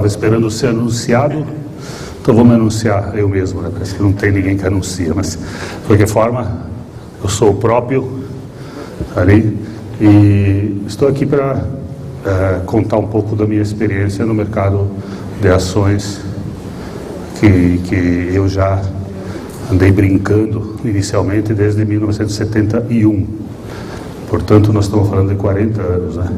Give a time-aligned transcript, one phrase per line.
[0.00, 1.44] estava esperando ser anunciado,
[2.20, 3.70] então vou me anunciar eu mesmo, né?
[3.72, 6.62] Parece que não tem ninguém que anuncia, mas de qualquer forma,
[7.22, 8.24] eu sou o próprio
[9.14, 9.58] ali
[10.00, 11.64] e estou aqui para
[12.24, 14.90] é, contar um pouco da minha experiência no mercado
[15.40, 16.20] de ações
[17.38, 18.80] que, que eu já
[19.70, 23.26] andei brincando inicialmente desde 1971.
[24.30, 26.28] Portanto, nós estamos falando de 40 anos, né?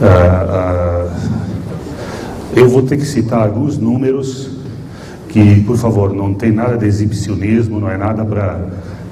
[0.00, 0.77] Ah,
[2.56, 4.50] eu vou ter que citar alguns números
[5.28, 8.60] que, por favor, não tem nada de exibicionismo, não é nada para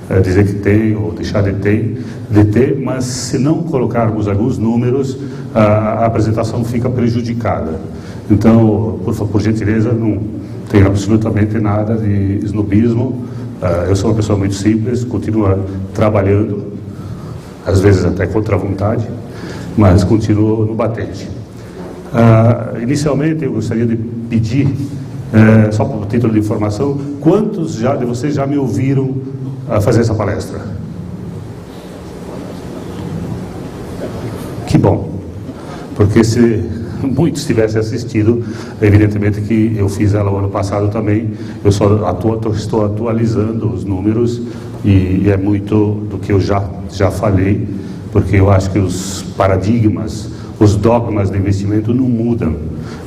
[0.09, 4.59] é, dizer que tem ou deixar de ter, de ter, mas se não colocarmos alguns
[4.59, 5.19] números,
[5.55, 7.79] a, a apresentação fica prejudicada.
[8.31, 10.21] Então, por, por gentileza, não
[10.69, 13.25] tem absolutamente nada de snobismo.
[13.63, 15.59] Uh, eu sou uma pessoa muito simples, continuo
[15.95, 16.73] trabalhando,
[17.65, 19.07] às vezes até contra a vontade,
[19.77, 21.36] mas continuo no batente.
[22.17, 28.07] Uh, inicialmente, eu gostaria de pedir, uh, só por título de informação, quantos já de
[28.07, 29.15] vocês já me ouviram
[29.83, 30.61] fazer essa palestra?
[34.67, 35.21] Que bom,
[35.95, 36.65] porque se
[37.05, 38.43] muitos tivessem assistido,
[38.81, 43.85] evidentemente que eu fiz ela o ano passado também, eu só atu estou atualizando os
[43.85, 44.41] números
[44.85, 47.69] e, e, é muito do que eu já, já falei,
[48.13, 52.57] porque eu acho que os paradigmas, os dogmas de investimento não mudam.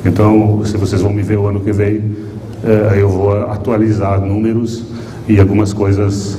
[0.06, 2.16] Então, se vocês vão me ver o ano que vem,
[2.64, 4.84] eh, eu vou atualizar números
[5.28, 6.38] e algumas coisas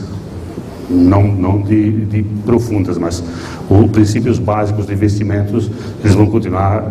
[0.89, 3.23] não, não de, de profundas, mas
[3.69, 6.91] os princípios básicos de investimentos, eles vão continuar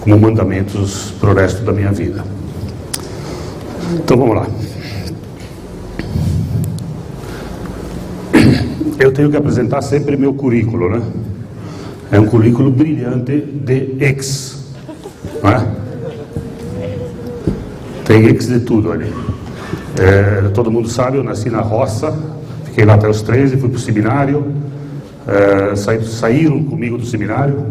[0.00, 2.24] como mandamentos para o resto da minha vida.
[3.94, 4.46] Então vamos lá.
[8.98, 11.02] Eu tenho que apresentar sempre meu currículo, né?
[12.12, 14.72] É um currículo brilhante de ex.
[15.42, 15.80] É?
[18.04, 19.12] Tem ex de tudo ali.
[19.98, 22.16] É, todo mundo sabe, eu nasci na roça,
[22.64, 24.52] fiquei lá até os 13, fui para o seminário,
[25.26, 27.64] é, saíram comigo do seminário,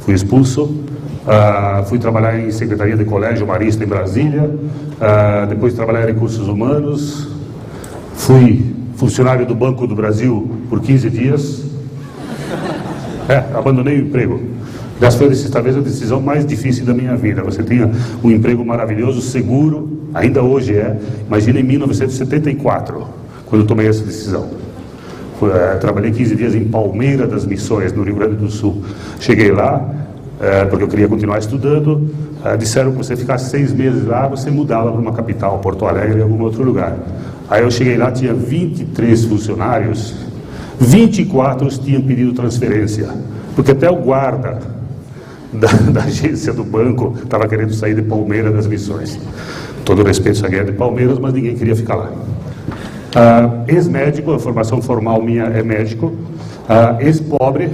[0.00, 0.86] fui expulso,
[1.26, 6.46] Uh, fui trabalhar em Secretaria de Colégio Marista em Brasília, uh, depois trabalhar em recursos
[6.46, 7.26] humanos,
[8.14, 11.65] fui funcionário do Banco do Brasil por 15 dias,
[13.28, 14.40] é, abandonei o emprego.
[15.00, 17.42] Essa foi talvez a decisão mais difícil da minha vida.
[17.42, 17.90] Você tinha
[18.24, 20.96] um emprego maravilhoso, seguro, ainda hoje é.
[21.26, 23.06] Imagina em 1974,
[23.44, 24.48] quando eu tomei essa decisão.
[25.38, 28.82] Fui, é, trabalhei 15 dias em Palmeira das Missões, no Rio Grande do Sul.
[29.20, 29.86] Cheguei lá,
[30.40, 32.08] é, porque eu queria continuar estudando.
[32.42, 36.22] É, disseram que você ficasse seis meses lá, você mudava para uma capital, Porto Alegre,
[36.22, 36.96] algum outro lugar.
[37.50, 40.14] Aí eu cheguei lá, tinha 23 funcionários,
[40.78, 43.08] 24 tinham pedido transferência,
[43.54, 44.58] porque até o guarda
[45.52, 49.18] da, da agência do banco estava querendo sair de Palmeiras das Missões.
[49.84, 52.10] Todo respeito à guerra de Palmeiras, mas ninguém queria ficar lá.
[52.10, 56.06] Uh, ex-médico, a formação formal minha é médico.
[56.08, 57.70] Uh, ex-pobre,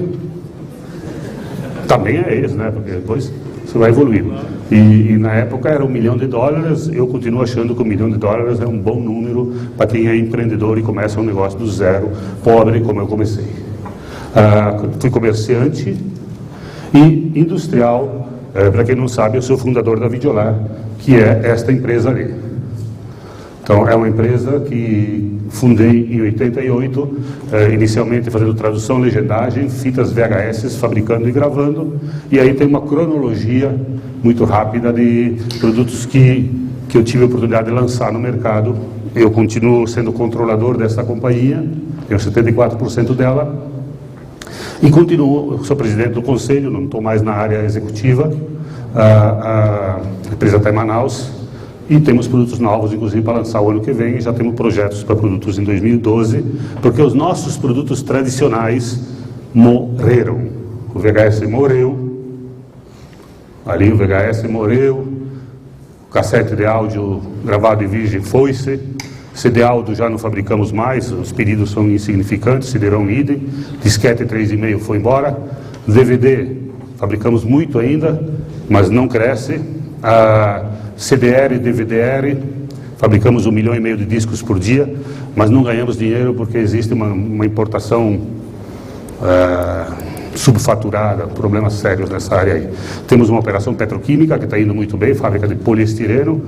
[1.89, 2.71] também é ex, né?
[2.71, 3.33] Porque depois
[3.73, 4.35] você vai evoluindo.
[4.71, 4.77] E,
[5.13, 8.19] e, na época era um milhão de dólares, eu continuo achando que um milhão de
[8.19, 12.11] dólares é um bom número para quem é empreendedor e começa um negócio do zero,
[12.45, 13.47] pobre como eu comecei.
[14.35, 15.97] Ah, fui comerciante
[16.93, 18.29] e industrial.
[18.55, 20.55] Eh, para quem não sabe, eu sou fundador da Videolar,
[20.99, 22.35] que é esta empresa ali.
[23.63, 27.19] Então, é uma empresa que fundei em 88,
[27.53, 33.75] eh, inicialmente fazendo tradução, legendagem, fitas VHS, fabricando e gravando, e aí tem uma cronologia
[34.23, 36.51] muito rápida de produtos que,
[36.89, 38.75] que eu tive a oportunidade de lançar no mercado.
[39.15, 41.65] Eu continuo sendo controlador dessa companhia,
[42.09, 43.71] tenho 74% dela,
[44.83, 48.33] e continuo, sou presidente do conselho, não estou mais na área executiva,
[48.95, 49.99] a,
[50.29, 51.42] a empresa está em Manaus,
[51.89, 54.21] e temos produtos novos, inclusive, para lançar o ano que vem.
[54.21, 56.45] Já temos projetos para produtos em 2012,
[56.81, 59.01] porque os nossos produtos tradicionais
[59.53, 60.41] morreram.
[60.95, 62.13] O VHS morreu,
[63.65, 65.09] ali o VHS morreu,
[66.09, 68.79] o cassete de áudio gravado em virgem foi-se,
[69.35, 73.49] CD áudio já não fabricamos mais, os pedidos são insignificantes, CD-ROM idem,
[73.83, 75.39] disquete 3,5 foi embora,
[75.89, 76.49] DVD
[76.97, 78.23] fabricamos muito ainda,
[78.69, 79.61] mas não cresce.
[80.03, 80.72] Ah,
[81.03, 82.39] CDR DVDR,
[82.97, 84.89] fabricamos um milhão e meio de discos por dia,
[85.35, 88.21] mas não ganhamos dinheiro porque existe uma, uma importação
[89.21, 89.93] uh,
[90.37, 92.69] subfaturada, problemas sérios nessa área aí.
[93.09, 96.43] Temos uma operação petroquímica que está indo muito bem, fábrica de poliestireno, uh,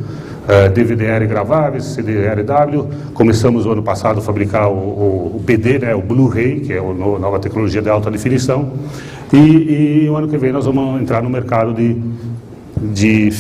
[0.46, 2.86] eh, DVDR graváveis, CDRW.
[3.12, 6.78] Começamos o ano passado a fabricar o, o, o BD, né, o Blu-ray, que é
[6.78, 6.82] a
[7.18, 8.72] nova tecnologia de alta definição.
[9.32, 12.00] E, e o ano que vem nós vamos entrar no mercado de
[12.92, 13.30] de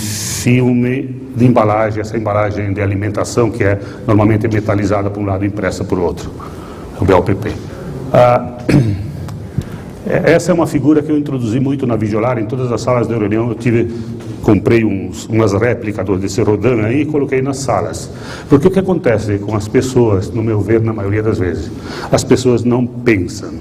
[0.44, 5.48] filme de embalagem, essa embalagem de alimentação que é normalmente metalizada por um lado e
[5.48, 6.30] impressa por outro,
[7.00, 7.50] o BLPP.
[8.12, 8.58] Ah,
[10.06, 13.14] essa é uma figura que eu introduzi muito na Vigiolar, em todas as salas de
[13.14, 13.90] reunião eu tive,
[14.42, 18.10] comprei uns, umas réplicas desse Rodin aí e coloquei nas salas.
[18.46, 21.70] Porque o que acontece com as pessoas, no meu ver, na maioria das vezes,
[22.12, 23.54] as pessoas não pensam,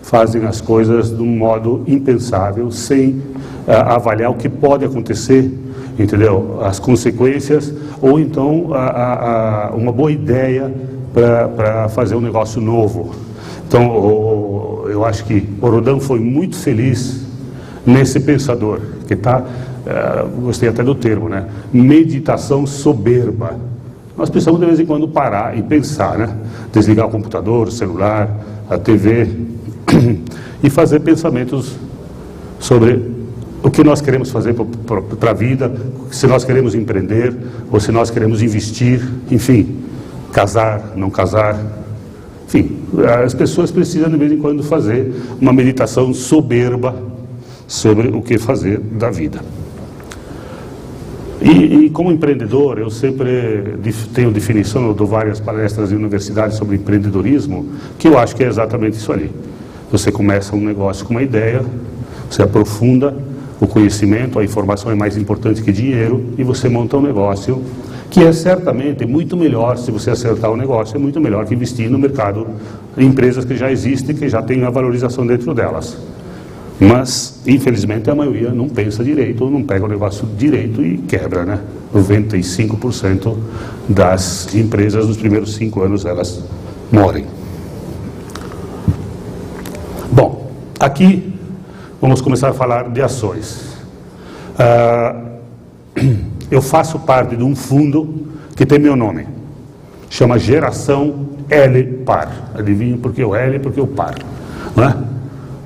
[0.00, 3.22] fazem as coisas de um modo impensável, sem
[3.66, 5.67] ah, avaliar o que pode acontecer
[5.98, 6.60] entendeu?
[6.62, 10.72] As consequências, ou então a, a, a uma boa ideia
[11.12, 13.14] para fazer um negócio novo.
[13.66, 17.26] Então, o, eu acho que Orodão foi muito feliz
[17.84, 19.44] nesse pensador, que está, uh,
[19.86, 21.46] eh, gostei até do termo, né?
[21.72, 23.56] Meditação soberba.
[24.16, 26.28] Nós precisamos de vez em quando parar e pensar, né?
[26.72, 28.28] Desligar o computador, o celular,
[28.68, 29.28] a TV
[30.62, 31.76] e fazer pensamentos
[32.58, 33.17] sobre
[33.62, 34.54] o que nós queremos fazer
[35.18, 35.72] para a vida,
[36.10, 37.36] se nós queremos empreender
[37.70, 39.76] ou se nós queremos investir, enfim,
[40.32, 41.60] casar, não casar.
[42.46, 42.78] Enfim,
[43.24, 46.94] as pessoas precisam de vez em quando fazer uma meditação soberba
[47.66, 49.40] sobre o que fazer da vida.
[51.40, 53.76] E, e, como empreendedor, eu sempre
[54.12, 57.66] tenho definição, eu dou várias palestras em universidades sobre empreendedorismo,
[57.96, 59.30] que eu acho que é exatamente isso ali.
[59.90, 61.64] Você começa um negócio com uma ideia,
[62.28, 63.16] você aprofunda,
[63.60, 67.62] o conhecimento, a informação é mais importante que dinheiro e você monta um negócio
[68.10, 71.90] que é certamente muito melhor, se você acertar o negócio, é muito melhor que investir
[71.90, 72.46] no mercado
[72.96, 75.98] em empresas que já existem, que já têm a valorização dentro delas.
[76.80, 81.60] Mas, infelizmente, a maioria não pensa direito, não pega o negócio direito e quebra, né?
[81.92, 83.36] 95%
[83.88, 86.42] das empresas nos primeiros cinco anos elas
[86.92, 87.26] morrem.
[90.12, 91.37] Bom, aqui
[92.00, 93.76] vamos começar a falar de ações.
[94.54, 95.38] Uh,
[96.50, 99.26] eu faço parte de um fundo que tem meu nome,
[100.10, 102.50] chama Geração L Par.
[102.54, 103.58] Adivinha por que o L?
[103.58, 104.14] Porque o par.
[104.74, 104.96] Não é?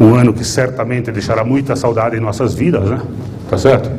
[0.00, 3.02] um ano que certamente deixará muita saudade em nossas vidas, né?
[3.50, 3.90] Tá certo?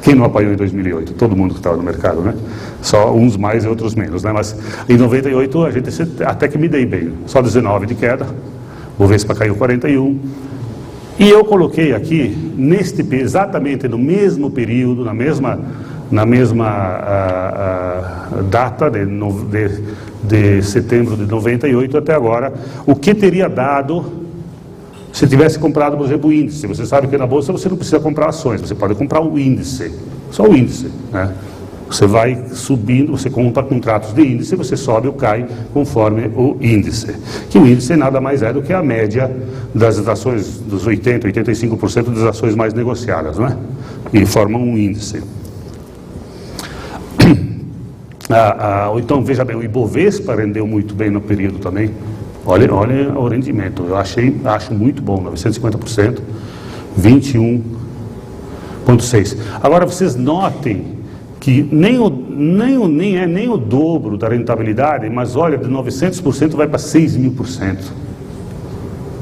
[0.00, 1.12] Quem não apanhou em 2008?
[1.14, 2.34] Todo mundo que estava no mercado, né?
[2.80, 4.32] Só uns mais e outros menos, né?
[4.32, 4.56] Mas
[4.88, 5.90] em 98 a gente
[6.24, 7.12] até que me dei bem.
[7.26, 8.26] Só 19 de queda,
[8.98, 10.18] o Vespa caiu 41,
[11.18, 15.60] e eu coloquei aqui, neste, exatamente no mesmo período, na mesma,
[16.10, 19.82] na mesma a, a data de, de,
[20.22, 22.52] de setembro de 98 até agora,
[22.84, 24.24] o que teria dado
[25.12, 26.66] se tivesse comprado, por exemplo, o índice.
[26.66, 29.92] Você sabe que na bolsa você não precisa comprar ações, você pode comprar o índice,
[30.32, 30.90] só o índice.
[31.12, 31.32] Né?
[31.94, 37.14] Você vai subindo, você compra contratos de índice, você sobe ou cai conforme o índice.
[37.48, 39.30] Que o índice nada mais é do que a média
[39.72, 43.56] das ações, dos 80%, 85% das ações mais negociadas, não é?
[44.12, 45.22] E formam um índice.
[48.28, 51.90] Ah, ah, então, veja bem, o Ibovespa rendeu muito bem no período também.
[52.44, 56.18] Olha, olha o rendimento, eu achei, acho muito bom, 950%,
[56.98, 59.36] 21,6%.
[59.62, 60.93] Agora, vocês notem
[61.44, 65.68] que nem, o, nem, o, nem é nem o dobro da rentabilidade, mas olha, de
[65.68, 67.92] 900% vai para 6 mil por cento.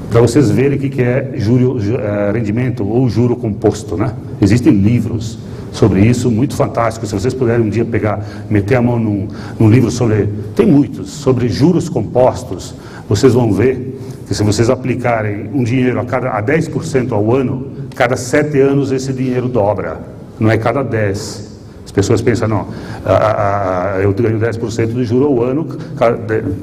[0.08, 4.14] Para vocês verem o que é juro, uh, rendimento ou juro composto, né?
[4.40, 5.36] Existem livros
[5.72, 7.08] sobre isso, muito fantásticos.
[7.08, 9.26] Se vocês puderem um dia pegar, meter a mão num,
[9.58, 12.72] num livro sobre, tem muitos, sobre juros compostos,
[13.08, 13.98] vocês vão ver
[14.28, 18.92] que se vocês aplicarem um dinheiro a, cada, a 10% ao ano, cada 7 anos
[18.92, 20.00] esse dinheiro dobra,
[20.38, 21.50] não é cada 10.
[21.92, 22.68] As pessoas pensam, não,
[23.04, 25.68] a, a, eu ganho 10% de juro ao ano,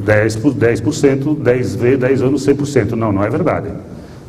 [0.03, 2.93] 10 por 10%, 10 vezes 10 anos, 100%.
[2.93, 3.69] Não, não é verdade.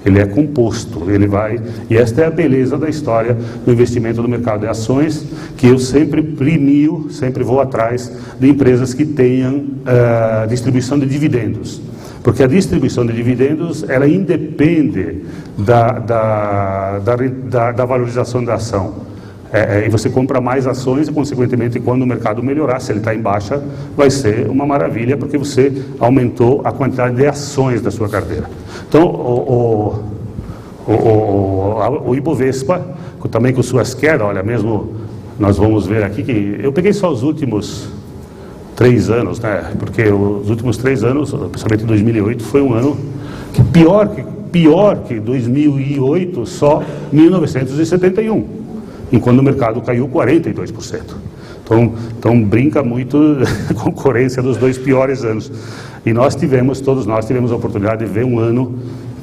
[0.05, 1.59] Ele é composto, ele vai.
[1.89, 5.25] E esta é a beleza da história do investimento no mercado de ações,
[5.57, 11.81] que eu sempre premio, sempre vou atrás de empresas que tenham uh, distribuição de dividendos.
[12.23, 15.23] Porque a distribuição de dividendos, ela independe
[15.57, 19.10] da, da, da, da, da valorização da ação.
[19.53, 23.01] É, é, e você compra mais ações e, consequentemente, quando o mercado melhorar, se ele
[23.01, 23.61] está em baixa,
[23.97, 28.49] vai ser uma maravilha, porque você aumentou a quantidade de ações da sua carteira.
[28.89, 30.05] Então, o,
[30.87, 32.81] o, o, o Ibovespa,
[33.31, 34.95] também com suas quedas, olha, mesmo
[35.39, 37.89] nós vamos ver aqui que eu peguei só os últimos
[38.77, 39.73] três anos, né?
[39.79, 42.97] Porque os últimos três anos, principalmente 2008, foi um ano
[43.53, 48.60] que pior que pior que 2008, só 1971
[49.13, 51.01] enquanto o mercado caiu 42%.
[51.63, 53.17] Então, então brinca muito
[53.71, 55.51] a concorrência dos dois piores anos.
[56.05, 58.79] E nós tivemos, todos nós tivemos a oportunidade de ver um ano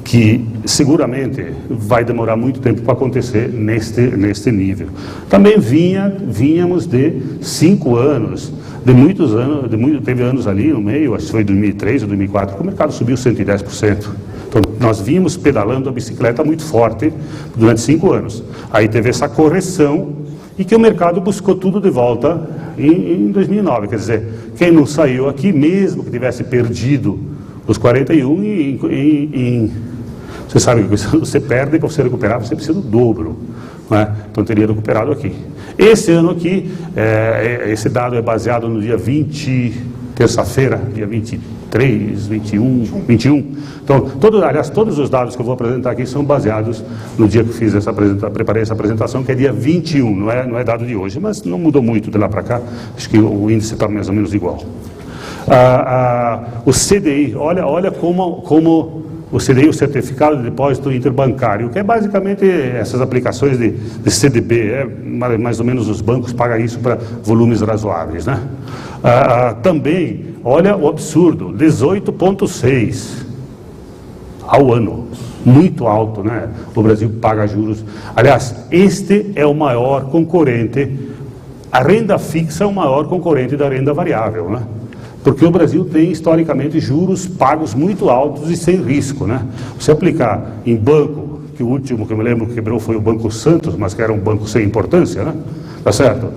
[0.08, 4.88] que seguramente vai demorar muito tempo para acontecer neste, neste nível.
[5.28, 8.50] Também vinha, vínhamos de cinco anos,
[8.82, 12.08] de muitos anos, de muito, teve anos ali no meio, acho que foi 2003 ou
[12.08, 14.08] 2004, que o mercado subiu 110%.
[14.48, 17.12] Então, nós vimos pedalando a bicicleta muito forte
[17.54, 18.42] durante cinco anos.
[18.70, 20.12] Aí teve essa correção
[20.58, 23.88] e que o mercado buscou tudo de volta em, em 2009.
[23.88, 27.18] Quer dizer, quem não saiu aqui, mesmo que tivesse perdido
[27.66, 29.72] os 41, em, em, em
[30.48, 30.88] você sabe que
[31.18, 33.36] você perde para você recuperar, você precisa do dobro.
[33.90, 34.10] Né?
[34.30, 35.34] Então teria recuperado aqui.
[35.76, 39.74] Esse ano aqui, é esse dado é baseado no dia 20,
[40.18, 41.58] terça-feira, dia 23.
[41.70, 43.56] 23, 21, 21.
[43.82, 46.82] Então, todo, aliás, todos os dados que eu vou apresentar aqui são baseados
[47.18, 50.46] no dia que fiz essa apresentação, preparei essa apresentação, que é dia 21, não é,
[50.46, 52.60] não é dado de hoje, mas não mudou muito de lá para cá,
[52.96, 54.58] acho que o índice está mais ou menos igual.
[55.46, 61.68] Ah, ah, o CDI, olha, olha como, como o CDI, o Certificado de Depósito Interbancário,
[61.68, 64.84] que é basicamente essas aplicações de, de CDB, é,
[65.38, 68.26] mais ou menos os bancos pagam isso para volumes razoáveis.
[68.26, 68.40] Né?
[69.02, 73.26] Ah, ah também Olha o absurdo, 18,6
[74.46, 75.08] ao ano.
[75.44, 76.48] Muito alto, né?
[76.74, 77.84] O Brasil paga juros.
[78.14, 80.90] Aliás, este é o maior concorrente.
[81.70, 84.62] A renda fixa é o maior concorrente da renda variável, né?
[85.28, 89.42] Porque o Brasil tem historicamente juros pagos muito altos e sem risco, né?
[89.78, 93.00] Você aplicar em banco, que o último que eu me lembro que quebrou foi o
[93.00, 95.34] Banco Santos, mas que era um banco sem importância, né?
[95.84, 96.32] Tá certo?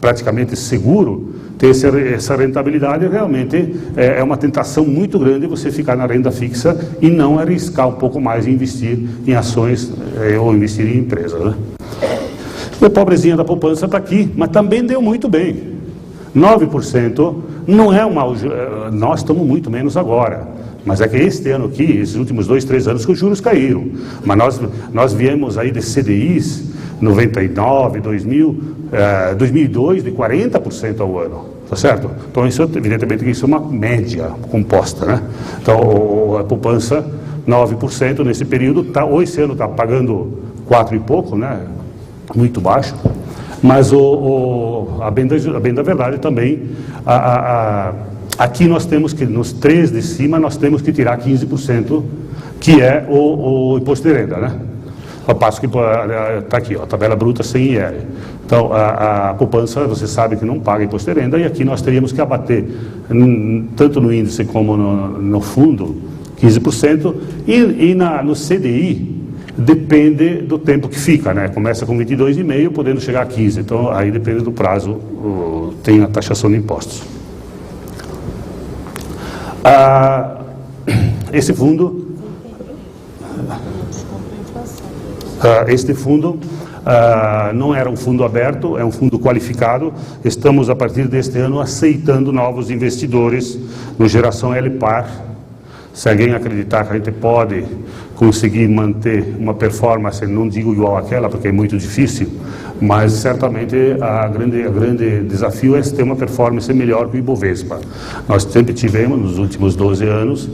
[0.00, 1.72] Praticamente seguro ter
[2.14, 7.10] essa rentabilidade, realmente é, é uma tentação muito grande você ficar na renda fixa e
[7.10, 11.38] não arriscar um pouco mais e investir em ações é, ou investir em empresas.
[11.38, 11.54] Né?
[12.82, 15.72] a pobrezinha da poupança está aqui, mas também deu muito bem.
[16.34, 18.22] 9% não é uma.
[18.22, 20.46] É, nós estamos muito menos agora.
[20.84, 23.86] Mas é que este ano aqui, esses últimos dois, três anos, que os juros caíram.
[24.24, 24.60] Mas nós,
[24.92, 28.60] nós viemos aí de CDIs 99, 2000,
[28.92, 31.46] eh, 2002, de 40% ao ano.
[31.68, 32.10] Tá certo?
[32.30, 35.06] Então, isso, evidentemente, isso é uma média composta.
[35.06, 35.22] Né?
[35.60, 37.04] Então, a poupança,
[37.46, 41.60] 9% nesse período, tá, ou esse ano está pagando 4 e pouco, né?
[42.34, 42.94] muito baixo.
[43.62, 46.62] Mas o, o, a, bem da, a bem da verdade também,
[47.06, 47.92] a, a, a,
[48.38, 52.02] aqui nós temos que, nos três de cima, nós temos que tirar 15%,
[52.58, 54.58] que é o, o imposto de renda, né?
[55.24, 57.94] Ao passo que está aqui, ó, tabela bruta sem IR.
[58.44, 61.80] Então, a, a, poupança, você sabe que não paga imposto de renda, e aqui nós
[61.80, 62.66] teríamos que abater,
[63.76, 65.96] tanto no índice como no, no fundo,
[66.40, 67.14] 15%,
[67.46, 69.21] e, e na, no CDI,
[69.56, 71.48] depende do tempo que fica, né?
[71.48, 73.60] Começa com 22,5, podendo chegar a 15.
[73.60, 75.00] Então, aí depende do prazo,
[75.82, 77.02] tem a taxação de impostos.
[79.64, 80.38] Ah,
[81.32, 82.02] esse fundo
[85.42, 86.38] Uh, este fundo
[86.86, 89.92] uh, não era um fundo aberto, é um fundo qualificado.
[90.24, 93.58] Estamos, a partir deste ano, aceitando novos investidores
[93.98, 95.08] no Geração LPAR.
[95.92, 97.64] Se alguém acreditar que a gente pode
[98.16, 102.28] conseguir manter uma performance, não digo igual àquela, porque é muito difícil,
[102.80, 107.80] mas certamente a grande, a grande desafio é ter uma performance melhor que o Ibovespa.
[108.28, 110.48] Nós sempre tivemos, nos últimos 12 anos,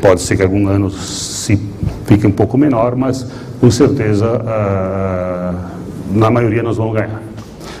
[0.00, 1.60] pode ser que algum ano se
[2.06, 3.26] fique um pouco menor, mas
[3.60, 7.22] com certeza, uh, na maioria nós vamos ganhar.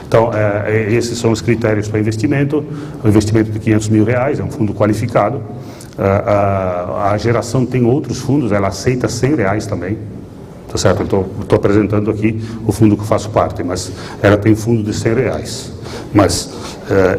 [0.06, 0.32] Então, uh,
[0.90, 2.64] esses são os critérios para investimento.
[3.02, 5.40] O investimento de 500 mil reais é um fundo qualificado.
[6.00, 9.98] Uh, a geração tem outros fundos, ela aceita 100 reais também.
[10.66, 11.02] Tá certo?
[11.02, 13.92] Estou apresentando aqui o fundo que eu faço parte, mas
[14.22, 15.72] ela tem fundo de 100 reais.
[16.14, 16.48] Mas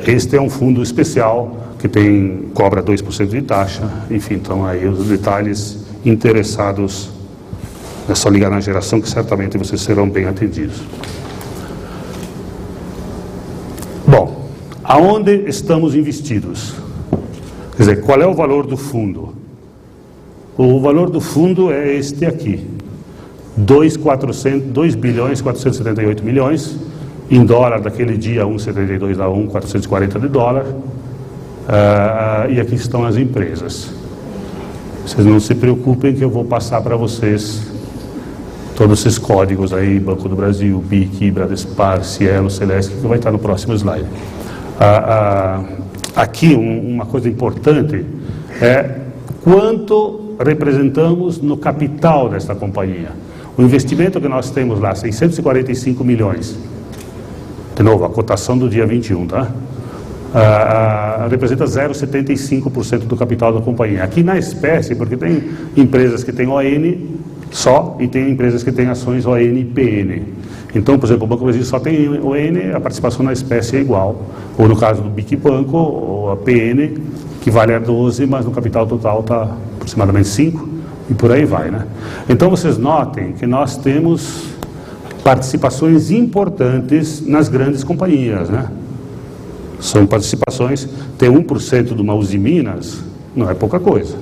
[0.08, 3.90] este é um fundo especial que tem cobra 2% de taxa.
[4.10, 7.10] Enfim, então aí os detalhes interessados
[8.08, 10.82] é só ligar na geração que certamente vocês serão bem atendidos.
[14.08, 14.50] Bom,
[14.84, 16.74] aonde estamos investidos?
[17.82, 19.34] Quer dizer, qual é o valor do fundo?
[20.56, 22.64] O valor do fundo é este aqui,
[23.58, 26.78] 2, 400, 2 bilhões 478 milhões,
[27.28, 33.90] em dólar daquele dia 1,72 a 1,440 de dólar, uh, e aqui estão as empresas.
[35.04, 37.64] Vocês não se preocupem que eu vou passar para vocês
[38.76, 43.40] todos esses códigos aí, Banco do Brasil, BIC, Bradespar, Cielo, Celeste, que vai estar no
[43.40, 44.06] próximo slide.
[44.06, 45.81] Uh, uh,
[46.16, 48.06] aqui um, uma coisa importante
[48.62, 48.98] é
[49.44, 53.10] quanto representamos no capital desta companhia.
[53.58, 56.58] O investimento que nós temos lá, 645 milhões.
[57.76, 59.52] De novo, a cotação do dia 21, tá?
[60.34, 64.04] Ah, ah, representa 0,75% do capital da companhia.
[64.04, 65.44] Aqui na espécie, porque tem
[65.76, 66.98] empresas que têm ON
[67.52, 70.22] só e tem empresas que têm ações ON e PN.
[70.74, 74.22] Então, por exemplo, o Banco Brasil só tem ON, a participação na espécie é igual.
[74.58, 76.98] Ou no caso do BIC Banco, ou a PN,
[77.42, 80.70] que vale a 12, mas no capital total está aproximadamente 5
[81.10, 81.86] e por aí vai, né?
[82.30, 84.46] Então vocês notem que nós temos
[85.24, 88.70] participações importantes nas grandes companhias, né?
[89.80, 90.88] São participações,
[91.18, 93.02] ter 1% de uma Uzi Minas
[93.36, 94.16] não é pouca coisa.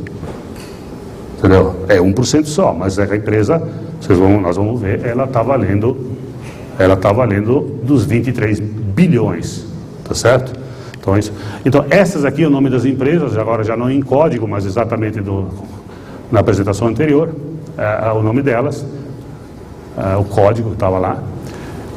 [1.38, 1.76] Entendeu?
[1.88, 3.62] É 1% só, mas é a empresa,
[4.00, 5.98] vocês vão, nós vamos ver, ela está valendo,
[6.80, 9.66] ela está valendo dos 23 bilhões,
[10.04, 10.54] tá certo?
[11.00, 11.34] Então, isso,
[11.66, 15.50] então, essas aqui o nome das empresas, agora já não em código, mas exatamente do,
[16.32, 17.36] na apresentação anterior,
[17.78, 18.86] é, é o nome delas,
[19.98, 21.22] é, o código estava lá.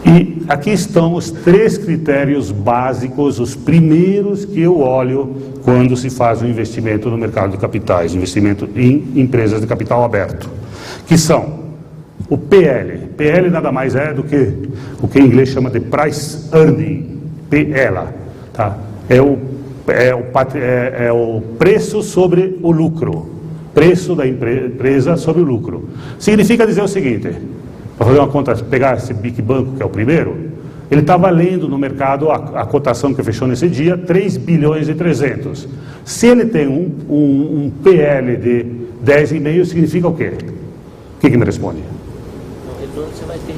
[0.04, 6.42] E aqui estão os três critérios básicos, os primeiros que eu olho quando se faz
[6.42, 10.50] um investimento no mercado de capitais, investimento em empresas de capital aberto,
[11.06, 11.60] que são
[12.28, 13.01] o PL.
[13.12, 14.52] PL nada mais é do que
[15.00, 18.08] o que em inglês chama de price earning, PL,
[18.52, 18.76] tá?
[19.08, 19.38] É o,
[19.88, 20.24] é o,
[20.56, 23.28] é, é o preço sobre o lucro,
[23.74, 25.88] preço da empresa sobre o lucro.
[26.18, 27.30] Significa dizer o seguinte,
[27.96, 30.52] para fazer uma conta, pegar esse Big Banco, que é o primeiro,
[30.90, 34.94] ele está valendo no mercado a, a, cotação que fechou nesse dia, 3 bilhões e
[34.94, 35.66] 300.
[36.04, 37.14] Se ele tem um, um,
[37.64, 38.66] um PL de
[39.04, 40.32] 10,5, significa o quê?
[41.16, 41.78] O que, que me responde?
[42.94, 43.56] O retorno você vai ter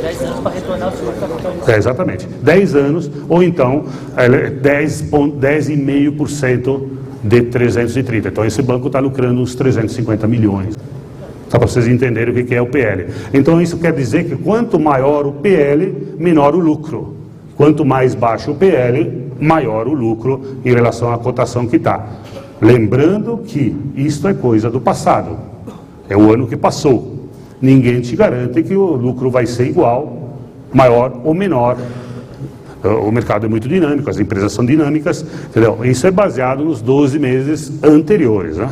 [0.00, 1.52] 10 anos para retornar o seu capital.
[1.66, 2.26] É, exatamente.
[2.26, 3.84] 10 anos, ou então
[4.16, 6.88] 10,5%
[7.22, 8.28] de 330.
[8.28, 10.74] Então esse banco está lucrando uns 350 milhões.
[11.50, 13.08] Só para vocês entenderem o que é o PL.
[13.34, 17.14] Então isso quer dizer que quanto maior o PL, menor o lucro.
[17.56, 22.06] Quanto mais baixo o PL, maior o lucro em relação à cotação que está.
[22.58, 25.36] Lembrando que isto é coisa do passado.
[26.08, 27.15] É o ano que passou.
[27.60, 30.34] Ninguém te garante que o lucro vai ser igual,
[30.72, 31.76] maior ou menor.
[32.84, 35.78] O mercado é muito dinâmico, as empresas são dinâmicas, entendeu?
[35.84, 38.68] Isso é baseado nos 12 meses anteriores, né?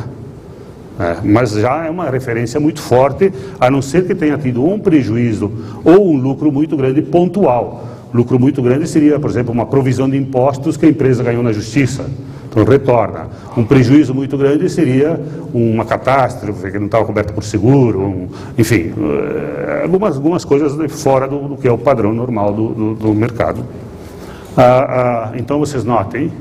[0.97, 4.79] É, mas já é uma referência muito forte, a não ser que tenha tido um
[4.79, 5.51] prejuízo
[5.83, 7.85] ou um lucro muito grande pontual.
[8.13, 11.51] Lucro muito grande seria, por exemplo, uma provisão de impostos que a empresa ganhou na
[11.51, 12.05] justiça.
[12.55, 13.27] Então retorna.
[13.57, 15.19] Um prejuízo muito grande seria
[15.53, 18.93] uma catástrofe que não estava coberta por seguro, um, enfim,
[19.67, 23.13] é, algumas, algumas coisas fora do, do, que é o padrão normal do, do, do
[23.13, 23.65] mercado.
[24.55, 26.31] Ah, ah, então vocês notem.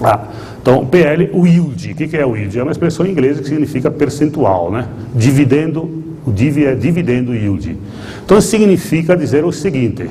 [0.00, 0.24] Ah,
[0.60, 1.92] então, PL, o yield.
[1.92, 2.58] O que é o yield?
[2.58, 4.88] É uma expressão inglesa que significa percentual, né?
[5.14, 5.88] Dividendo,
[6.26, 7.78] o div é dividendo yield.
[8.24, 10.10] Então, significa dizer o seguinte,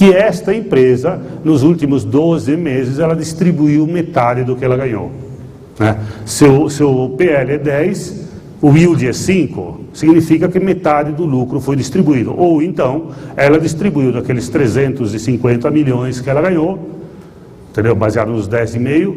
[0.00, 5.12] que esta empresa, nos últimos 12 meses, ela distribuiu metade do que ela ganhou.
[5.78, 5.94] Né?
[6.24, 8.28] Se, o, se o PL é 10,
[8.62, 12.34] o yield é 5, significa que metade do lucro foi distribuído.
[12.34, 16.78] Ou então, ela distribuiu daqueles 350 milhões que ela ganhou,
[17.70, 17.94] entendeu?
[17.94, 19.14] baseado nos 10,5,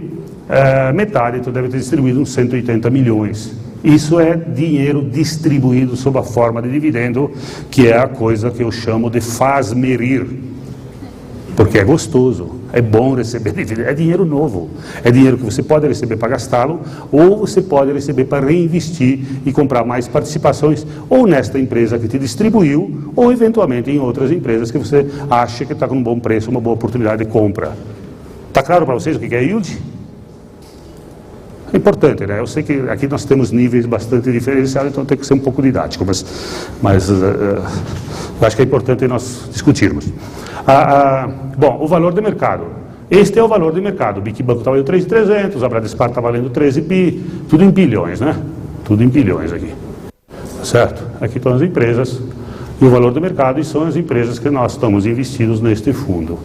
[0.49, 3.55] é, metade, então deve ter distribuído uns 180 milhões.
[3.81, 7.31] Isso é dinheiro distribuído sob a forma de dividendo,
[7.71, 10.51] que é a coisa que eu chamo de faz-merir.
[11.55, 14.69] Porque é gostoso, é bom receber dividendo, é dinheiro novo.
[15.03, 19.51] É dinheiro que você pode receber para gastá-lo, ou você pode receber para reinvestir e
[19.51, 24.77] comprar mais participações, ou nesta empresa que te distribuiu, ou eventualmente em outras empresas que
[24.77, 27.73] você acha que está com um bom preço, uma boa oportunidade de compra.
[28.47, 29.79] Está claro para vocês o que é yield?
[31.73, 32.39] Importante, né?
[32.39, 35.61] Eu sei que aqui nós temos níveis bastante diferenciados, então tem que ser um pouco
[35.61, 36.23] didático, mas,
[36.81, 40.07] mas uh, uh, acho que é importante nós discutirmos.
[40.67, 42.65] Ah, ah, bom, o valor de mercado.
[43.09, 44.19] Este é o valor de mercado.
[44.19, 48.21] O Bic Banco está valendo 3,300, a Bradespar está valendo 13 pi, tudo em bilhões,
[48.21, 48.35] né?
[48.85, 49.73] Tudo em bilhões aqui.
[50.63, 51.03] Certo?
[51.19, 52.21] Aqui estão as empresas
[52.79, 56.37] e o valor do mercado e são as empresas que nós estamos investidos neste fundo.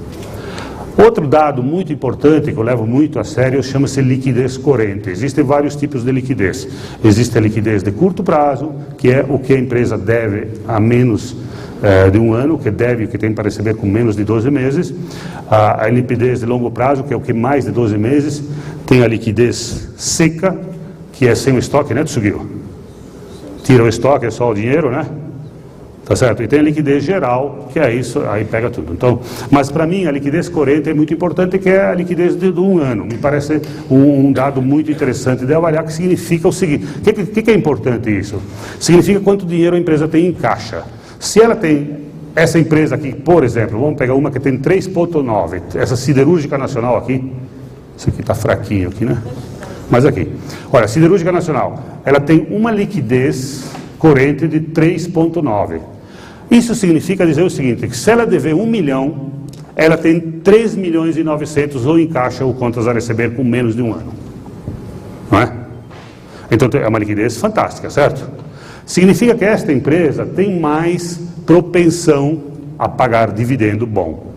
[0.98, 5.08] Outro dado muito importante que eu levo muito a sério chama-se liquidez corrente.
[5.08, 6.66] Existem vários tipos de liquidez.
[7.04, 11.36] Existe a liquidez de curto prazo, que é o que a empresa deve a menos
[11.80, 14.92] eh, de um ano, que deve, que tem para receber com menos de 12 meses.
[15.48, 18.42] A, a liquidez de longo prazo, que é o que mais de 12 meses.
[18.84, 20.58] Tem a liquidez seca,
[21.12, 22.44] que é sem o estoque, né, Tsugio?
[23.62, 25.06] Tira o estoque, é só o dinheiro, né?
[26.08, 26.42] Tá certo?
[26.42, 28.94] E tem a liquidez geral, que é isso, aí pega tudo.
[28.94, 32.50] Então, mas para mim a liquidez corrente é muito importante, que é a liquidez de,
[32.50, 33.04] de um ano.
[33.04, 37.12] Me parece um, um, dado muito interessante de avaliar, que significa o seguinte: o que,
[37.12, 38.40] que, que é importante isso?
[38.80, 40.82] Significa quanto dinheiro a empresa tem em caixa.
[41.20, 41.98] Se ela tem
[42.34, 47.30] essa empresa aqui, por exemplo, vamos pegar uma que tem 3,9, essa siderúrgica nacional aqui,
[47.94, 49.22] isso aqui está fraquinho aqui, né?
[49.90, 50.26] Mas aqui,
[50.72, 55.97] olha, siderúrgica nacional, ela tem uma liquidez corrente de 3,9.
[56.50, 59.32] Isso significa dizer o seguinte, que se ela dever um milhão,
[59.76, 63.76] ela tem 3 milhões e 900 ou em caixa ou contas a receber com menos
[63.76, 64.12] de um ano.
[65.30, 65.52] Não é?
[66.50, 68.28] Então é uma liquidez fantástica, certo?
[68.86, 72.42] Significa que esta empresa tem mais propensão
[72.78, 74.32] a pagar dividendo bom.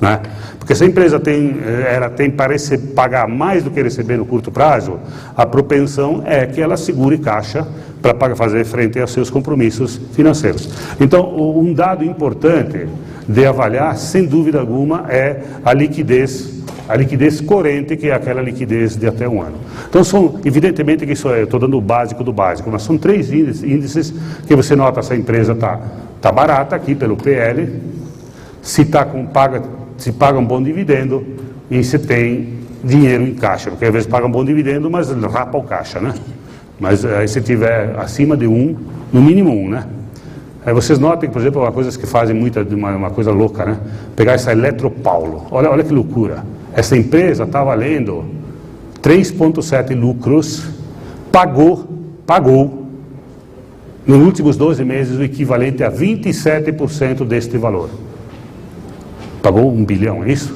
[0.00, 0.20] Né?
[0.58, 2.54] Porque se a empresa tem, eh, ela tem para
[2.94, 4.98] pagar mais do que receber no curto prazo,
[5.36, 7.66] a propensão é que ela segure caixa
[8.12, 10.68] para fazer frente aos seus compromissos financeiros.
[11.00, 12.86] Então, um dado importante
[13.26, 18.96] de avaliar, sem dúvida alguma, é a liquidez, a liquidez corrente, que é aquela liquidez
[18.96, 19.56] de até um ano.
[19.88, 23.32] Então, são, evidentemente que isso é, estou dando o básico do básico, mas são três
[23.32, 24.12] índices
[24.46, 25.80] que você nota se a empresa está
[26.20, 27.80] tá barata aqui pelo PL,
[28.60, 29.62] se, tá com, paga,
[29.96, 31.24] se paga um bom dividendo
[31.70, 35.56] e se tem dinheiro em caixa, porque às vezes paga um bom dividendo, mas rapa
[35.56, 36.12] o caixa, né?
[36.78, 38.76] Mas eh, aí se tiver acima de um,
[39.12, 39.86] no mínimo um, né?
[40.66, 43.78] Aí vocês notem, por exemplo, uma coisa que fazem muita, uma, uma coisa louca, né?
[44.16, 45.46] Pegar essa Eletropaulo.
[45.50, 46.44] Olha, olha que loucura.
[46.72, 48.24] Essa empresa está valendo
[49.02, 50.66] 3,7 lucros,
[51.30, 51.86] pagou,
[52.26, 52.84] pagou,
[54.06, 57.90] nos últimos 12 meses, o equivalente a 27% deste valor.
[59.42, 60.54] Pagou um bilhão, é isso?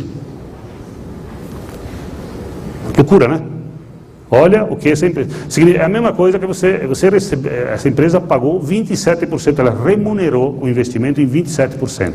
[2.97, 3.43] Loucura, né?
[4.31, 5.31] Olha o que essa empresa.
[5.77, 10.69] É a mesma coisa que você, você recebe, essa empresa pagou 27%, ela remunerou o
[10.69, 12.15] investimento em 27%.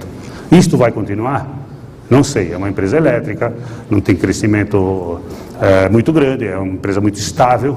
[0.51, 1.61] Isto vai continuar?
[2.09, 3.51] Não sei, é uma empresa elétrica,
[3.89, 5.19] não tem crescimento
[5.59, 7.75] é, muito grande, é uma empresa muito estável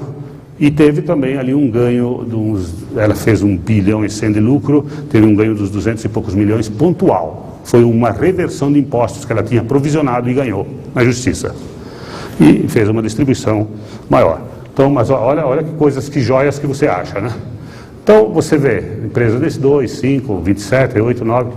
[0.59, 4.85] e teve também ali um ganho, uns, ela fez um bilhão e cem de lucro,
[5.09, 7.61] teve um ganho dos 200 e poucos milhões pontual.
[7.63, 11.55] Foi uma reversão de impostos que ela tinha provisionado e ganhou na justiça
[12.39, 13.67] e fez uma distribuição
[14.09, 14.41] maior.
[14.73, 17.33] Então, mas olha, olha que coisas, que joias que você acha, né?
[18.03, 21.51] Então, você vê, empresa desse 2, 5, 27, 8, 9,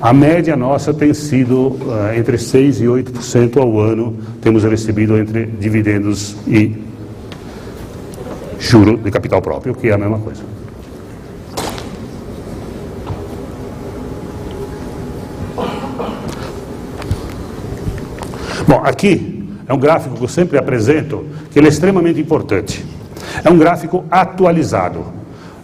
[0.00, 5.46] a média nossa tem sido uh, entre 6% e 8% ao ano, temos recebido entre
[5.46, 6.76] dividendos e
[8.58, 10.42] juro de capital próprio, que é a mesma coisa.
[18.68, 19.35] Bom, aqui
[19.68, 22.84] é um gráfico que eu sempre apresento, que ele é extremamente importante.
[23.44, 25.04] É um gráfico atualizado.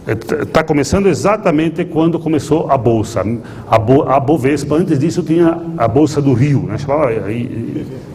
[0.06, 3.24] Está começando exatamente quando começou a Bolsa.
[3.70, 6.76] A, Bo, a Bovespa, antes disso tinha a Bolsa do Rio, né?
[6.76, 7.10] chamava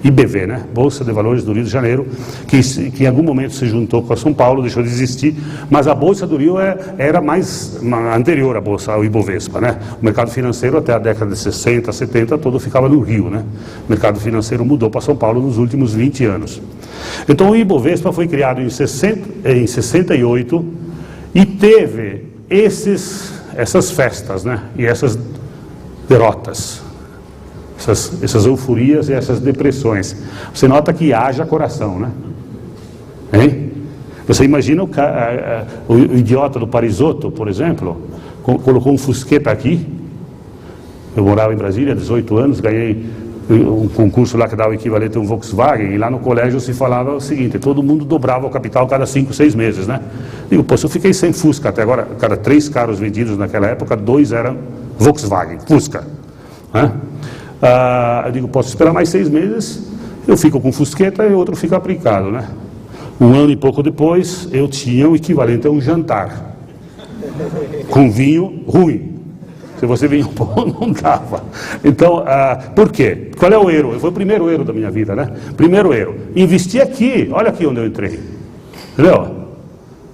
[0.03, 0.63] IBV, né?
[0.73, 2.05] Bolsa de Valores do Rio de Janeiro,
[2.45, 5.33] que, que em algum momento se juntou com a São Paulo, deixou de existir,
[5.69, 7.79] mas a Bolsa do Rio é, era mais
[8.13, 9.61] anterior à Bolsa, ao Ibovespa.
[9.61, 9.79] Né?
[10.01, 13.29] O mercado financeiro até a década de 60, 70, todo ficava no Rio.
[13.29, 13.45] Né?
[13.87, 16.61] O mercado financeiro mudou para São Paulo nos últimos 20 anos.
[17.29, 20.86] Então o Ibovespa foi criado em, 60, em 68
[21.33, 24.63] e teve esses, essas festas, né?
[24.77, 25.17] E essas
[26.07, 26.81] derrotas,
[27.77, 30.15] essas, essas euforias e essas depressões.
[30.53, 32.11] Você nota que haja coração, né?
[33.33, 33.71] Hein?
[34.27, 34.89] Você imagina o,
[35.93, 38.01] o, idiota do Parisotto, por exemplo,
[38.43, 39.87] colocou um fusqueta aqui.
[41.15, 43.05] Eu morava em Brasília, 18 anos, ganhei
[43.49, 46.73] um concurso lá que dava o equivalente a um Volkswagen, e lá no colégio se
[46.73, 50.01] falava o seguinte, todo mundo dobrava o capital cada cinco, seis meses, né?
[50.49, 53.95] Digo, pô, se eu fiquei sem Fusca até agora, cada três carros vendidos naquela época,
[53.95, 54.57] dois eram
[54.99, 56.03] Volkswagen, Fusca.
[56.73, 56.91] Né?
[57.61, 59.87] Ah, eu digo, posso esperar mais seis meses,
[60.27, 62.49] eu fico com Fusqueta e outro fica aplicado, né?
[63.19, 66.55] Um ano e pouco depois, eu tinha o equivalente a um jantar,
[67.89, 69.16] com vinho ruim.
[69.79, 71.43] Se você vinha bom, não dava.
[71.83, 73.31] Então, ah, por quê?
[73.37, 73.99] Qual é o erro?
[73.99, 75.31] Foi o primeiro erro da minha vida, né?
[75.55, 76.15] Primeiro erro.
[76.35, 78.19] Investi aqui, olha aqui onde eu entrei.
[78.93, 79.47] Entendeu?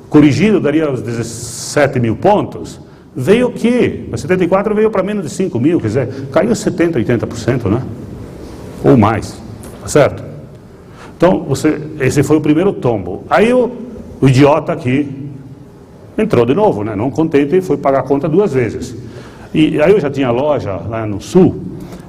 [0.09, 2.79] Corrigido daria os 17 mil pontos.
[3.15, 7.69] Veio aqui, a 74 veio para menos de 5 mil, quer dizer, caiu 70%, 80%,
[7.69, 7.81] né?
[8.83, 9.39] Ou mais.
[9.81, 10.23] Tá certo?
[11.15, 13.23] Então, você, esse foi o primeiro tombo.
[13.29, 13.71] Aí o,
[14.19, 15.29] o idiota aqui
[16.17, 16.95] entrou de novo, né?
[16.95, 18.95] não contente, foi pagar a conta duas vezes.
[19.53, 21.61] E aí eu já tinha loja lá no sul.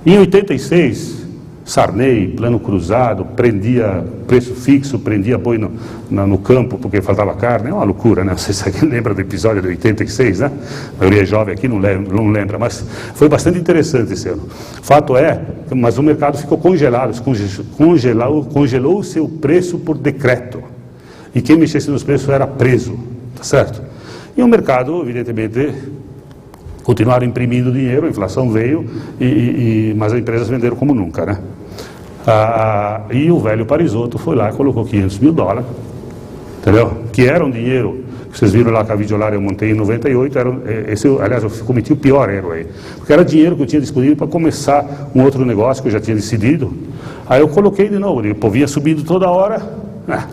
[0.07, 1.24] Em 86,
[1.64, 5.70] Sarney, plano cruzado, prendia preço fixo, prendia boi no,
[6.11, 8.33] no, campo porque faltava carne, é uma loucura, né?
[8.33, 10.50] Não sei se alguém lembra do episódio de 86, né?
[10.96, 14.42] A maioria é jovem aqui não lembra, não lembra, mas foi bastante interessante esse ano.
[14.83, 15.40] Fato é,
[15.74, 17.18] mas o mercado ficou congelado,
[17.76, 20.62] congelou, congelou o seu preço por decreto.
[21.35, 22.98] E quem mexesse nos preços era preso,
[23.35, 23.83] tá certo?
[24.37, 25.74] E o mercado, evidentemente,
[26.84, 28.86] continuaram imprimindo dinheiro, a inflação veio,
[29.18, 31.38] e, e, mas as empresas venderam como nunca, né?
[32.26, 35.64] Ah, e o velho Parisotto foi lá e colocou 500 mil dólares,
[36.60, 36.92] entendeu?
[37.12, 40.50] Que era um dinheiro, vocês viram lá que a videolária eu montei em 98, era,
[40.66, 42.66] é, esse, aliás, eu cometi o pior erro aí,
[42.98, 46.00] porque era dinheiro que eu tinha disponível para começar um outro negócio que eu já
[46.00, 46.72] tinha decidido,
[47.26, 49.62] aí eu coloquei de novo, o povo vinha subindo toda hora,
[50.06, 50.26] né?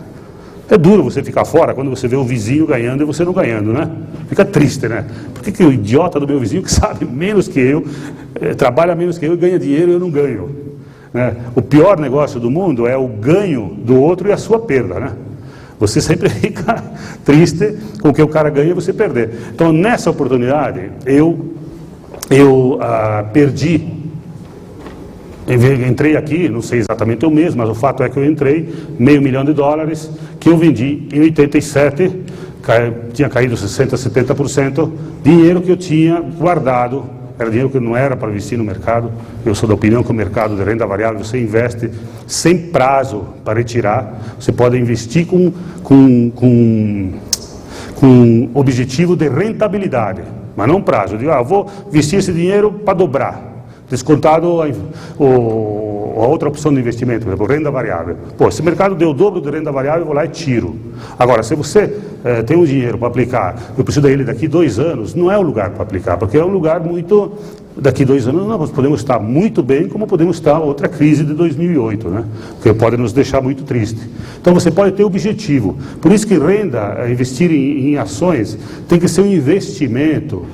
[0.68, 3.72] É duro você ficar fora quando você vê o vizinho ganhando e você não ganhando,
[3.72, 3.90] né?
[4.28, 5.04] Fica triste, né?
[5.34, 7.84] Por que, que o idiota do meu vizinho, que sabe menos que eu,
[8.40, 10.50] é, trabalha menos que eu, ganha dinheiro e eu não ganho?
[11.12, 11.36] Né?
[11.54, 15.12] O pior negócio do mundo é o ganho do outro e a sua perda, né?
[15.78, 16.82] Você sempre fica
[17.24, 19.30] triste com o que o cara ganha e você perder.
[19.54, 21.54] Então, nessa oportunidade, eu,
[22.30, 24.01] eu ah, perdi
[25.46, 29.20] Entrei aqui, não sei exatamente o mês, mas o fato é que eu entrei, meio
[29.20, 32.20] milhão de dólares, que eu vendi em 87,
[33.12, 34.90] tinha caído 60%, 70%,
[35.22, 37.04] dinheiro que eu tinha guardado,
[37.36, 39.10] era dinheiro que não era para investir no mercado.
[39.44, 41.90] Eu sou da opinião que o mercado de renda variável você investe
[42.24, 45.52] sem prazo para retirar, você pode investir com,
[45.82, 47.12] com, com,
[47.96, 50.22] com objetivo de rentabilidade,
[50.54, 51.14] mas não prazo.
[51.14, 53.51] Eu digo, ah, vou investir esse dinheiro para dobrar
[53.92, 54.68] descontado a,
[55.22, 58.16] o, a outra opção de investimento, por exemplo, renda variável.
[58.38, 60.74] Pô, se o mercado deu o dobro de renda variável, eu vou lá e tiro.
[61.18, 65.14] Agora, se você eh, tem um dinheiro para aplicar, eu preciso dele daqui dois anos,
[65.14, 67.32] não é o lugar para aplicar, porque é um lugar muito.
[67.74, 72.08] Daqui dois anos nós podemos estar muito bem, como podemos estar outra crise de 2008,
[72.08, 72.24] né?
[72.62, 74.00] que pode nos deixar muito triste.
[74.40, 75.76] Então você pode ter objetivo.
[76.00, 80.44] Por isso que renda, investir em, em ações, tem que ser um investimento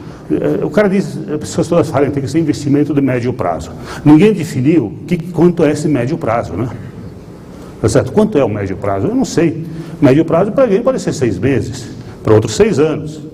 [0.62, 3.71] o cara diz, as pessoas todas falam que tem que ser investimento de médio prazo.
[4.05, 6.69] Ninguém definiu que, quanto é esse médio prazo, né?
[7.81, 8.12] Tá certo?
[8.12, 9.07] Quanto é o médio prazo?
[9.07, 9.64] Eu não sei.
[10.01, 11.88] Médio prazo para alguém pode ser seis meses,
[12.23, 13.28] para outros seis anos.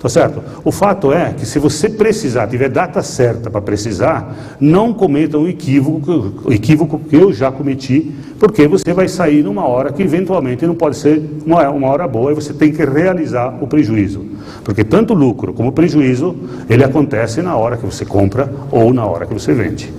[0.00, 0.40] Tá certo?
[0.64, 5.48] O fato é que se você precisar, tiver data certa para precisar, não cometa um
[5.48, 10.64] equívoco, o equívoco que eu já cometi, porque você vai sair numa hora que eventualmente
[10.64, 14.24] não pode ser uma, uma hora boa e você tem que realizar o prejuízo.
[14.62, 16.36] Porque tanto lucro como prejuízo,
[16.70, 19.92] ele acontece na hora que você compra ou na hora que você vende.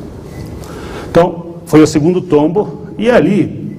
[1.11, 3.75] Então, foi o segundo tombo, e ali,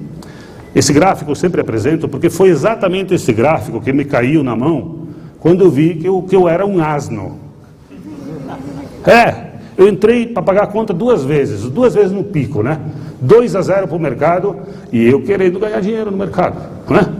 [0.75, 5.00] esse gráfico eu sempre apresento, porque foi exatamente esse gráfico que me caiu na mão
[5.41, 7.39] quando eu vi que eu, que eu era um asno.
[9.05, 12.79] É, eu entrei para pagar a conta duas vezes, duas vezes no pico, né?
[13.19, 14.55] 2 a 0 para o mercado
[14.91, 17.11] e eu querendo ganhar dinheiro no mercado, né?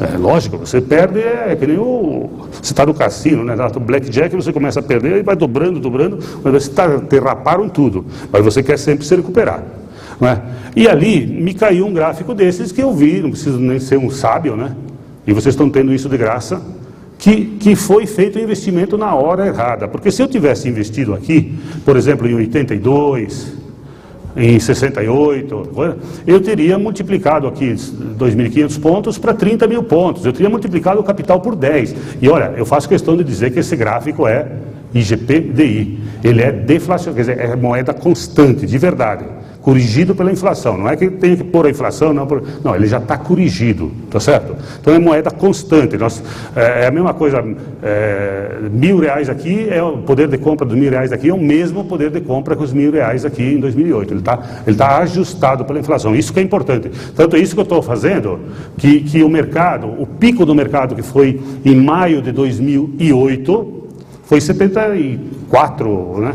[0.00, 2.30] É lógico, você perde, é, é que nem o.
[2.52, 3.56] Você está no cassino, né?
[3.56, 8.04] No blackjack você começa a perder e vai dobrando, dobrando, mas você tá, derraparam tudo.
[8.30, 9.62] Mas você quer sempre se recuperar.
[10.20, 10.42] Não é?
[10.76, 14.10] E ali me caiu um gráfico desses que eu vi, não preciso nem ser um
[14.10, 14.74] sábio, né?
[15.26, 16.60] E vocês estão tendo isso de graça
[17.24, 19.88] que, que foi feito o investimento na hora errada.
[19.88, 23.50] Porque se eu tivesse investido aqui, por exemplo, em 82,
[24.36, 25.70] em 68,
[26.26, 30.26] eu teria multiplicado aqui 2.500 pontos para 30 mil pontos.
[30.26, 31.96] Eu teria multiplicado o capital por 10.
[32.20, 34.46] E olha, eu faço questão de dizer que esse gráfico é
[34.92, 36.00] IGP-DI.
[36.22, 39.24] Ele é deflacionário, quer dizer, é moeda constante, de verdade
[39.64, 40.76] corrigido pela inflação.
[40.76, 42.42] Não é que tem que pôr a inflação, não, por...
[42.62, 44.54] não ele já está corrigido, tá certo?
[44.78, 45.96] Então é moeda constante.
[45.96, 46.22] Nós,
[46.54, 47.42] é, é a mesma coisa,
[47.82, 51.40] é, mil reais aqui, é o poder de compra dos mil reais aqui é o
[51.40, 54.12] mesmo poder de compra que os mil reais aqui em 2008.
[54.12, 56.14] Ele está ele tá ajustado pela inflação.
[56.14, 56.90] Isso que é importante.
[57.16, 58.40] Tanto é isso que eu estou fazendo,
[58.76, 63.84] que, que o mercado, o pico do mercado que foi em maio de 2008,
[64.24, 66.34] foi 74, né?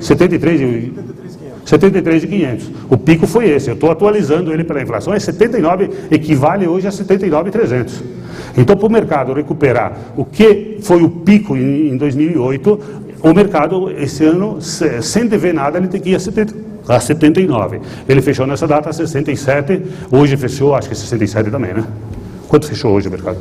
[0.00, 0.92] 73,
[1.70, 2.70] 73,500.
[2.90, 3.68] O pico foi esse.
[3.68, 5.14] Eu estou atualizando ele pela inflação.
[5.14, 8.02] É 79, equivale hoje a 79,300.
[8.56, 12.80] Então, para o mercado recuperar o que foi o pico em, 2008,
[13.22, 17.80] o mercado, esse ano, sem dever nada, ele tem que ir a 70 a 79.
[18.08, 21.84] Ele fechou nessa data 67, hoje fechou, acho que 67 também, né?
[22.48, 23.38] Quanto fechou hoje o mercado?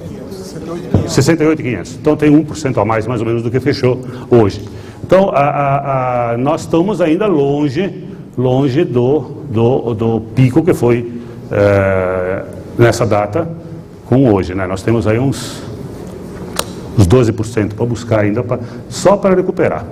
[1.08, 1.96] 68,500.
[1.96, 4.62] Então tem 1% a mais, mais ou menos, do que fechou hoje.
[5.04, 8.09] Então, a, a, a, nós estamos ainda longe
[8.40, 9.20] longe do,
[9.52, 11.12] do, do pico que foi
[11.52, 12.44] é,
[12.78, 13.48] nessa data
[14.06, 14.56] com hoje.
[14.56, 14.66] Né?
[14.66, 15.62] Nós temos aí uns,
[16.98, 19.86] uns 12% para buscar ainda, pra, só para recuperar.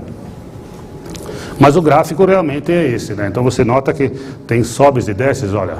[1.59, 3.27] Mas o gráfico realmente é esse, né?
[3.27, 4.09] Então você nota que
[4.45, 5.77] tem sobes e desces, olha.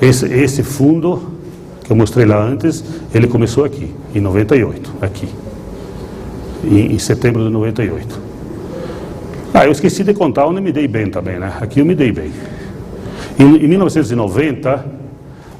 [0.00, 1.32] Esse, esse fundo
[1.84, 5.28] que eu mostrei lá antes, ele começou aqui, em 98, aqui.
[6.64, 8.29] Em, em setembro de 98.
[9.60, 11.52] Ah, eu esqueci de contar onde me dei bem também, né?
[11.60, 12.32] Aqui eu me dei bem.
[13.38, 14.86] Em, em 1990, ah,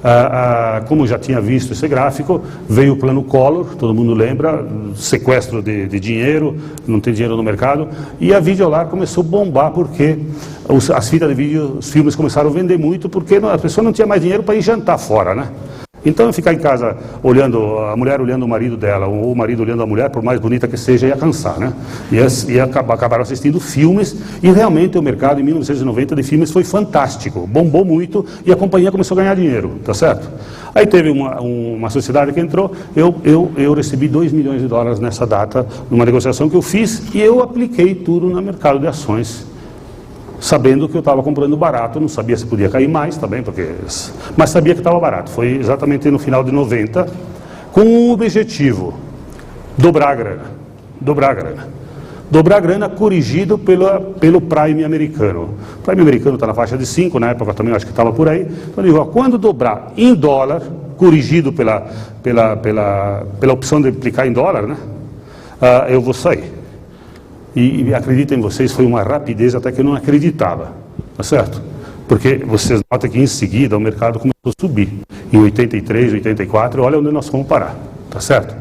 [0.02, 5.60] ah, como já tinha visto esse gráfico, veio o plano Collor, todo mundo lembra, sequestro
[5.60, 10.18] de, de dinheiro, não tem dinheiro no mercado, e a Videolar começou a bombar porque
[10.66, 13.92] os, as fitas de vídeo, os filmes começaram a vender muito porque a pessoa não
[13.92, 15.48] tinha mais dinheiro para ir jantar fora, né?
[16.04, 19.82] Então ficar em casa olhando, a mulher olhando o marido dela, ou o marido olhando
[19.82, 21.72] a mulher, por mais bonita que seja, ia cansar, né?
[22.10, 27.46] Ia, ia acabar assistindo filmes, e realmente o mercado em 1990 de filmes foi fantástico,
[27.46, 30.30] bombou muito, e a companhia começou a ganhar dinheiro, tá certo?
[30.74, 35.00] Aí teve uma, uma sociedade que entrou, eu, eu, eu recebi 2 milhões de dólares
[35.00, 39.50] nessa data, numa negociação que eu fiz, e eu apliquei tudo no mercado de ações
[40.40, 43.68] sabendo que eu estava comprando barato, não sabia se podia cair mais também, porque,
[44.36, 45.30] mas sabia que estava barato.
[45.30, 47.06] Foi exatamente no final de 90,
[47.72, 48.94] com um objetivo,
[49.76, 50.44] dobrar a grana,
[51.00, 51.80] dobrar a grana.
[52.30, 55.50] Dobrar a grana corrigido pela, pelo Prime americano.
[55.80, 58.28] O Prime americano está na faixa de 5, na época também acho que estava por
[58.28, 58.46] aí.
[58.68, 60.62] Então digo, ó, quando dobrar em dólar,
[60.96, 61.88] corrigido pela,
[62.22, 64.76] pela, pela, pela opção de aplicar em dólar, né,
[65.60, 66.59] uh, eu vou sair.
[67.54, 70.72] E, e acreditem em vocês, foi uma rapidez até que eu não acreditava,
[71.16, 71.60] tá certo?
[72.06, 75.00] Porque vocês notam que em seguida o mercado começou a subir.
[75.32, 77.76] Em 83, 84, olha onde nós fomos parar,
[78.10, 78.54] tá certo?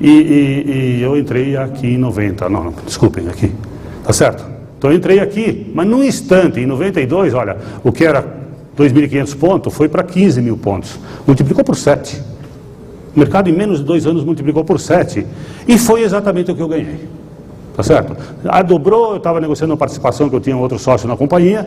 [0.00, 3.52] E, e, e eu entrei aqui em 90, não, não, desculpem, aqui,
[4.04, 4.44] tá certo?
[4.78, 8.24] Então eu entrei aqui, mas num instante, em 92, olha, o que era
[8.76, 12.20] 2.500 pontos foi para 15 mil pontos, multiplicou por 7.
[13.14, 15.26] O mercado em menos de dois anos multiplicou por 7.
[15.68, 17.08] E foi exatamente o que eu ganhei.
[17.74, 18.16] Tá certo?
[18.48, 21.66] Aí dobrou, eu estava negociando uma participação que eu tinha um outro sócio na companhia,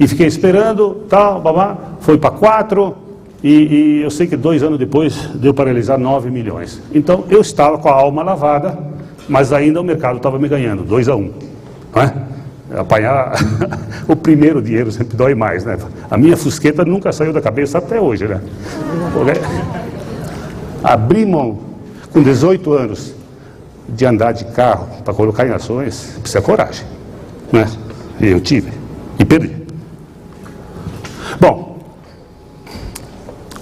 [0.00, 2.96] e fiquei esperando, tal, babá, foi para quatro,
[3.42, 6.80] e, e, eu sei que dois anos depois deu para realizar 9 milhões.
[6.94, 8.78] Então eu estava com a alma lavada,
[9.28, 11.18] mas ainda o mercado estava me ganhando, 2 a 1.
[11.18, 11.32] Um,
[11.96, 12.78] é?
[12.78, 13.34] Apanhar
[14.08, 15.76] o primeiro dinheiro sempre dói mais, né?
[16.08, 18.40] A minha fusqueta nunca saiu da cabeça até hoje, né?
[20.82, 21.58] Abri mão
[22.12, 23.21] com 18 anos
[23.92, 26.86] de andar de carro para colocar em ações, precisa coragem.
[27.52, 27.66] Né?
[28.20, 28.72] Eu tive
[29.18, 29.54] e perdi.
[31.38, 31.78] Bom,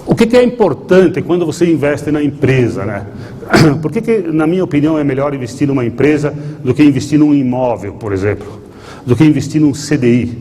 [0.05, 2.85] o que, que, é importante quando você investe na empresa?
[2.85, 3.05] Né?
[3.81, 7.33] Por que, que, na minha opinião, é melhor investir numa empresa do que investir num
[7.33, 8.61] imóvel, por exemplo?
[9.05, 10.37] Do que investir num CDI?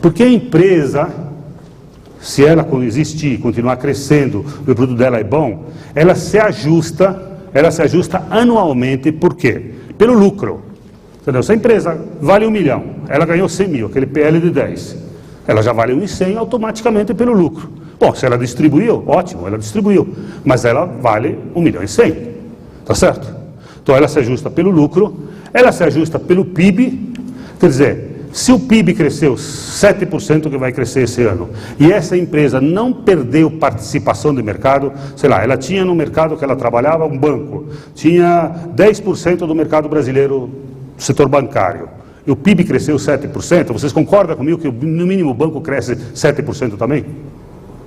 [0.00, 1.08] Porque a empresa,
[2.20, 7.80] se ela existir, continuar crescendo, o produto dela é bom, ela se ajusta ela se
[7.80, 9.70] ajusta anualmente, por quê?
[9.96, 10.60] Pelo lucro.
[11.22, 11.42] Entendeu?
[11.42, 14.96] Se a empresa vale um milhão, ela ganhou 100 mil, aquele PL de 10,
[15.46, 17.70] ela já vale 1,100 automaticamente pelo lucro.
[17.98, 20.14] Bom, se ela distribuiu, ótimo, ela distribuiu,
[20.44, 22.28] mas ela vale 1 milhão e 100,
[22.84, 23.34] tá certo?
[23.82, 27.14] Então ela se ajusta pelo lucro, ela se ajusta pelo PIB,
[27.60, 32.60] quer dizer, se o PIB cresceu 7% que vai crescer esse ano, e essa empresa
[32.60, 37.16] não perdeu participação de mercado, sei lá, ela tinha no mercado que ela trabalhava um
[37.16, 40.50] banco, tinha 10% do mercado brasileiro,
[40.98, 41.88] setor bancário,
[42.26, 46.76] e o PIB cresceu 7%, vocês concordam comigo que no mínimo o banco cresce 7%
[46.76, 47.06] também?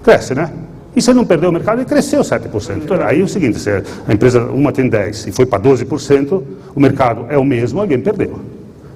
[0.01, 0.49] Cresce, né?
[0.95, 2.83] E você não perdeu o mercado, ele cresceu 7%.
[2.85, 6.41] Então, aí é o seguinte, se a empresa uma tem 10% e foi para 12%,
[6.73, 8.39] o mercado é o mesmo, alguém perdeu.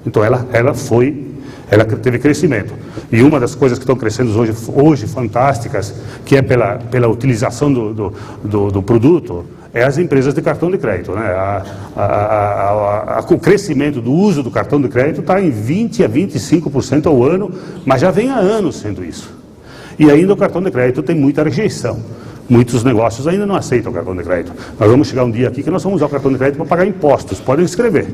[0.06, 1.31] Então ela, ela foi
[1.72, 2.74] ela teve crescimento.
[3.10, 7.72] E uma das coisas que estão crescendo hoje, hoje fantásticas, que é pela, pela utilização
[7.72, 8.12] do, do,
[8.44, 11.12] do, do produto, é as empresas de cartão de crédito.
[11.12, 11.22] Né?
[11.22, 11.62] A,
[11.96, 17.06] a, a, o crescimento do uso do cartão de crédito está em 20% a 25%
[17.06, 17.50] ao ano,
[17.86, 19.32] mas já vem há anos sendo isso.
[19.98, 22.00] E ainda o cartão de crédito tem muita rejeição.
[22.50, 24.52] Muitos negócios ainda não aceitam o cartão de crédito.
[24.78, 26.66] Nós vamos chegar um dia aqui que nós vamos usar o cartão de crédito para
[26.66, 27.40] pagar impostos.
[27.40, 28.08] Podem escrever.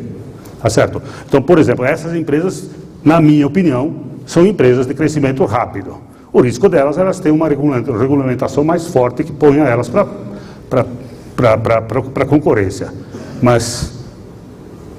[0.63, 1.03] Tá certo?
[1.27, 2.71] Então, por exemplo, essas empresas
[3.05, 3.95] na minha opinião,
[4.27, 5.97] são empresas de crescimento rápido.
[6.33, 10.07] O risco delas, elas têm uma regulamentação mais forte que ponha elas para
[10.75, 12.93] a concorrência.
[13.41, 13.99] Mas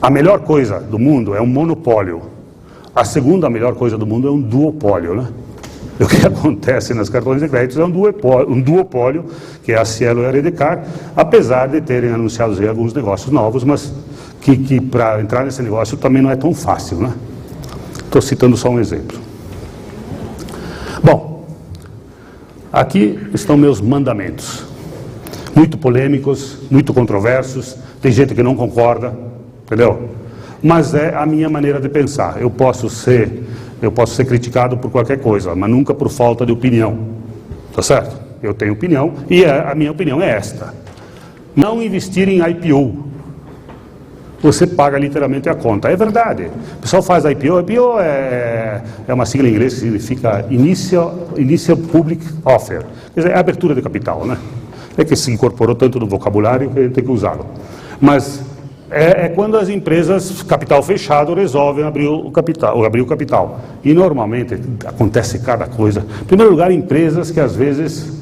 [0.02, 2.22] a melhor coisa do mundo é um monopólio.
[2.96, 5.16] A segunda melhor coisa do mundo é um duopólio.
[5.16, 5.28] Né?
[6.00, 9.26] O que acontece nas cartões de crédito é um duopólio, um duopólio
[9.64, 13.94] que é a Cielo e a Redecard, apesar de terem anunciado alguns negócios novos, mas
[14.40, 17.00] que, que para entrar nesse negócio também não é tão fácil.
[17.00, 17.14] Né?
[18.10, 19.20] Estou citando só um exemplo.
[21.04, 21.46] Bom,
[22.74, 24.66] aqui estão meus mandamentos.
[25.54, 29.16] Muito polêmicos, muito controversos, tem gente que não concorda,
[29.64, 30.10] entendeu?
[30.60, 32.42] Mas é a minha maneira de pensar.
[32.42, 33.44] Eu posso ser,
[33.80, 36.98] eu posso ser criticado por qualquer coisa, mas nunca por falta de opinião.
[37.76, 38.20] Tá certo?
[38.42, 40.74] Eu tenho opinião e a minha opinião é esta.
[41.56, 43.09] Não investir em IPO.
[44.42, 45.90] Você paga literalmente a conta.
[45.90, 46.50] É verdade.
[46.78, 47.60] O pessoal faz IPO.
[47.60, 52.84] IPO é, é uma sigla em inglês que significa Initial, Initial Public Offer.
[53.14, 54.38] Quer dizer, é abertura de capital, né?
[54.98, 57.46] É que se incorporou tanto no vocabulário que tem que usá-lo.
[58.00, 58.42] Mas
[58.92, 63.60] é, é, quando as empresas, capital fechado, resolvem abrir o capital, abrir o capital.
[63.84, 66.06] E normalmente acontece cada coisa.
[66.22, 68.20] Em primeiro lugar, empresas que às vezes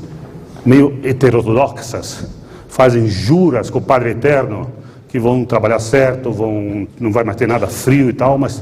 [0.66, 2.28] meio heterodoxas,
[2.68, 4.70] fazem juras com o Padre Eterno
[5.08, 8.62] que vão trabalhar certo, vão, não vai mais ter nada frio e tal, mas,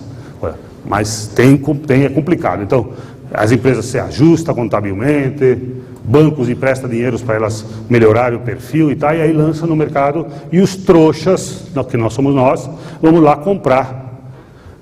[0.86, 2.62] mas tem, tem, é complicado.
[2.62, 2.90] Então,
[3.34, 5.58] as empresas se ajustam contabilmente,
[6.04, 10.28] bancos emprestam dinheiro para elas melhorarem o perfil e tal, e aí lançam no mercado,
[10.52, 12.70] e os trouxas, que nós somos nós,
[13.02, 14.06] vamos lá comprar.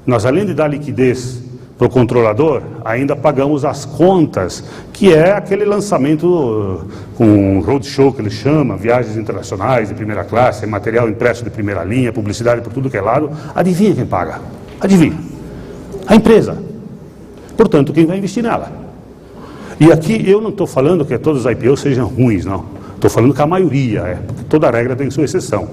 [0.06, 1.43] Nós, além de dar liquidez
[1.78, 8.22] para o controlador, ainda pagamos as contas, que é aquele lançamento uh, com roadshow que
[8.22, 12.90] ele chama, viagens internacionais de primeira classe, material impresso de primeira linha, publicidade por tudo
[12.90, 13.32] que é lado.
[13.56, 14.40] Adivinha quem paga?
[14.80, 15.18] Adivinha?
[16.06, 16.58] A empresa.
[17.58, 18.72] Portanto, quem vai investir nela?
[19.80, 22.66] E aqui eu não estou falando que todos os IPOs sejam ruins, não.
[22.96, 25.68] Estou falando que a maioria é, porque toda regra tem sua exceção.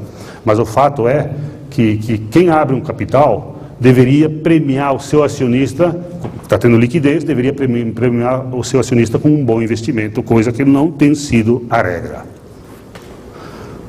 [0.44, 1.30] Mas o fato é
[1.68, 5.98] que, que quem abre um capital deveria premiar o seu acionista,
[6.42, 10.90] está tendo liquidez, deveria premiar o seu acionista com um bom investimento, coisa que não
[10.90, 12.24] tem sido a regra.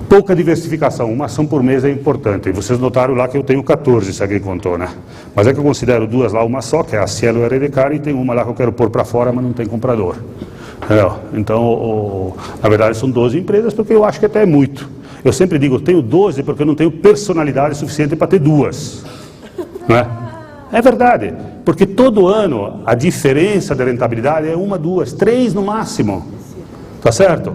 [0.08, 2.52] Pouca diversificação, uma ação por mês é importante.
[2.52, 4.89] Vocês notaram lá que eu tenho 14, se alguém contou, né?
[5.34, 7.48] Mas é que eu considero duas lá, uma só, que é a Cielo e a
[7.48, 10.18] Redecar, e tem uma lá que eu quero pôr para fora, mas não tem comprador.
[10.89, 14.89] É, então, na verdade, são 12 empresas, porque eu acho que até é muito.
[15.24, 19.06] Eu sempre digo, eu tenho 12 porque eu não tenho personalidade suficiente para ter duas.
[19.88, 20.08] Não é?
[20.72, 21.34] é verdade,
[21.66, 26.26] porque todo ano a diferença de rentabilidade é uma, duas, três no máximo.
[27.02, 27.54] Tá certo?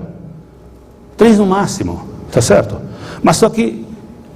[1.16, 2.80] Três no máximo, tá certo?
[3.22, 3.86] Mas só que,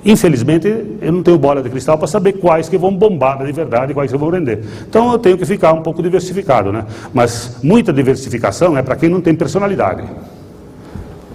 [0.04, 0.68] infelizmente,
[1.00, 3.94] eu não tenho bola de cristal para saber quais que vão bombar de verdade e
[3.94, 4.64] quais que vão render.
[4.88, 6.86] Então eu tenho que ficar um pouco diversificado, né?
[7.12, 10.04] Mas muita diversificação é para quem não tem personalidade.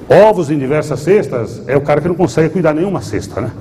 [0.09, 3.51] Ovos em diversas cestas é o cara que não consegue cuidar nenhuma cesta, né?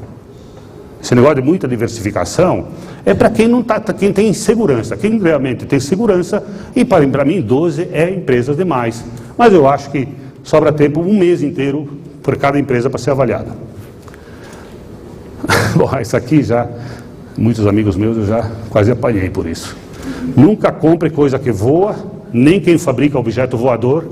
[1.05, 2.69] Esse negócio de muita diversificação
[3.05, 4.97] é para quem não tá, quem tem segurança.
[4.97, 6.43] Quem realmente tem segurança,
[6.75, 9.05] e para mim 12 é empresas demais.
[9.37, 10.09] Mas eu acho que
[10.43, 11.87] sobra tempo um mês inteiro
[12.23, 13.53] por cada empresa para ser avaliada.
[15.77, 16.67] Bom, isso aqui já,
[17.37, 19.77] muitos amigos meus eu já quase apanhei por isso.
[20.35, 21.97] Nunca compre coisa que voa,
[22.33, 24.09] nem quem fabrica objeto voador.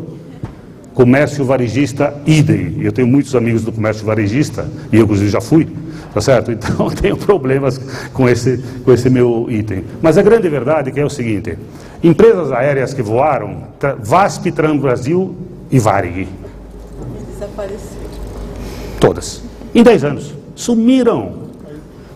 [0.93, 2.77] Comércio varejista, idem.
[2.83, 5.67] Eu tenho muitos amigos do comércio varejista, e eu inclusive já fui.
[6.13, 6.53] Tá certo?
[6.63, 7.81] Então tenho problemas
[8.13, 9.85] com esse, com esse meu item.
[10.01, 11.59] Mas a grande verdade é que é o seguinte:
[12.03, 13.65] empresas aéreas que voaram,
[14.03, 14.51] VASP,
[14.81, 15.35] Brasil
[15.71, 16.29] e Varig.
[17.33, 18.03] Desapareceram.
[19.01, 19.43] Todas.
[19.75, 20.35] Em 10 anos.
[20.55, 21.51] Sumiram.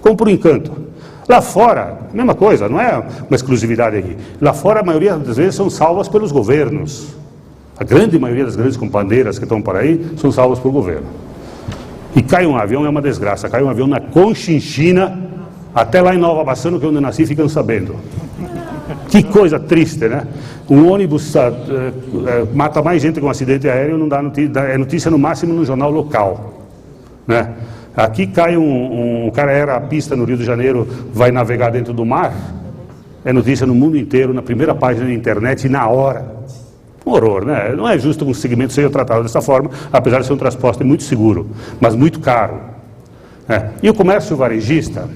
[0.01, 0.87] Como por encanto.
[1.29, 4.17] Lá fora, mesma coisa, não é uma exclusividade aqui.
[4.41, 7.09] Lá fora, a maioria das vezes são salvas pelos governos.
[7.77, 11.07] A grande maioria das grandes companheiras que estão por aí são salvas pelo governo.
[12.17, 13.47] E cai um avião é uma desgraça.
[13.47, 15.19] Cai um avião na Conchinchina,
[15.75, 17.95] até lá em Nova Bassano, que é onde eu nasci, ficam sabendo.
[19.09, 20.27] Que coisa triste, né?
[20.69, 24.79] Um ônibus uh, uh, mata mais gente com um acidente aéreo, não dá notícia, é
[24.79, 26.55] notícia no máximo no jornal local.
[27.27, 27.53] Né?
[27.95, 31.93] Aqui cai um, um cara era a pista no Rio de Janeiro, vai navegar dentro
[31.93, 32.33] do mar,
[33.25, 36.36] é notícia no mundo inteiro, na primeira página da internet e na hora.
[37.07, 37.73] Um horror, né?
[37.77, 41.05] Não é justo um segmento seja tratado dessa forma, apesar de ser um transporte muito
[41.05, 41.49] seguro,
[41.81, 42.59] mas muito caro.
[43.49, 43.71] É.
[43.81, 45.09] E o comércio varejista?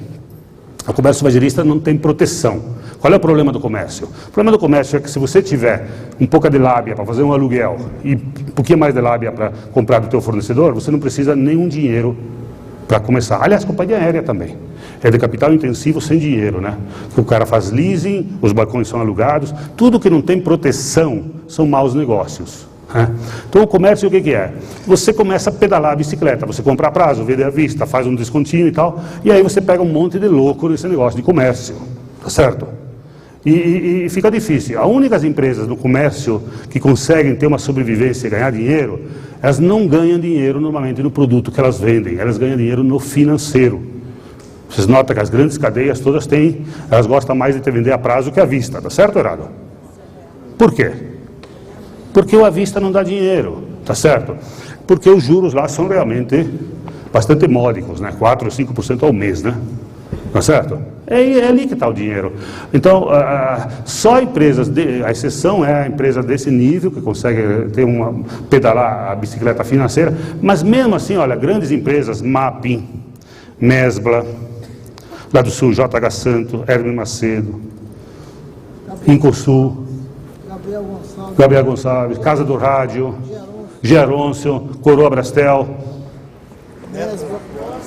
[0.87, 2.79] O comércio varejista não tem proteção.
[3.01, 4.07] Qual é o problema do comércio?
[4.29, 5.85] O problema do comércio é que se você tiver
[6.21, 9.51] um pouco de lábia para fazer um aluguel e um pouquinho mais de lábia para
[9.73, 12.17] comprar do teu fornecedor, você não precisa nenhum dinheiro
[12.87, 13.43] para começar.
[13.43, 14.57] Aliás, companhia aérea também
[15.03, 16.77] é de capital intensivo sem dinheiro, né?
[17.17, 21.95] O cara faz leasing, os balcões são alugados, tudo que não tem proteção são maus
[21.95, 22.67] negócios.
[22.95, 23.09] Né?
[23.49, 24.53] Então o comércio o que, que, é?
[24.87, 28.15] Você começa a pedalar a bicicleta, você compra a prazo, vende à vista, faz um
[28.15, 31.77] descontinho e tal, e aí você pega um monte de louco nesse negócio de comércio,
[32.23, 32.67] tá certo?
[33.45, 34.79] E, e, e fica difícil.
[34.79, 39.01] As únicas empresas no comércio que conseguem ter uma sobrevivência e ganhar dinheiro,
[39.43, 43.90] elas não ganham dinheiro normalmente no produto que elas vendem, elas ganham dinheiro no financeiro.
[44.71, 47.99] Vocês notam que as grandes cadeias todas têm, elas gostam mais de te vender a
[47.99, 49.49] prazo que à vista, tá certo, Erado?
[50.57, 50.93] Por quê?
[52.15, 54.37] Porque o à vista não dá dinheiro, tá certo?
[54.87, 56.49] Porque os juros lá são realmente
[57.13, 58.13] bastante módicos, né?
[58.17, 59.57] 4 ou 5% ao mês, né?
[60.33, 60.79] Tá certo?
[61.07, 62.33] É, é ali que está o dinheiro.
[62.73, 63.09] Então,
[63.85, 69.11] só empresas, de, a exceção é a empresa desse nível, que consegue ter uma, pedalar
[69.11, 72.89] a bicicleta financeira, mas mesmo assim, olha, grandes empresas, Mapping,
[73.61, 74.25] Mesbla,
[75.33, 77.61] lá do Sul, JH Santo, Hermes Macedo,
[79.07, 79.85] Incosul,
[80.49, 83.15] Gabriel Gonçalves, Gabriel Gonçalves Casa do Rádio,
[83.83, 85.69] Geroncio, Coroa Brastel,
[86.93, 87.41] Mesbla.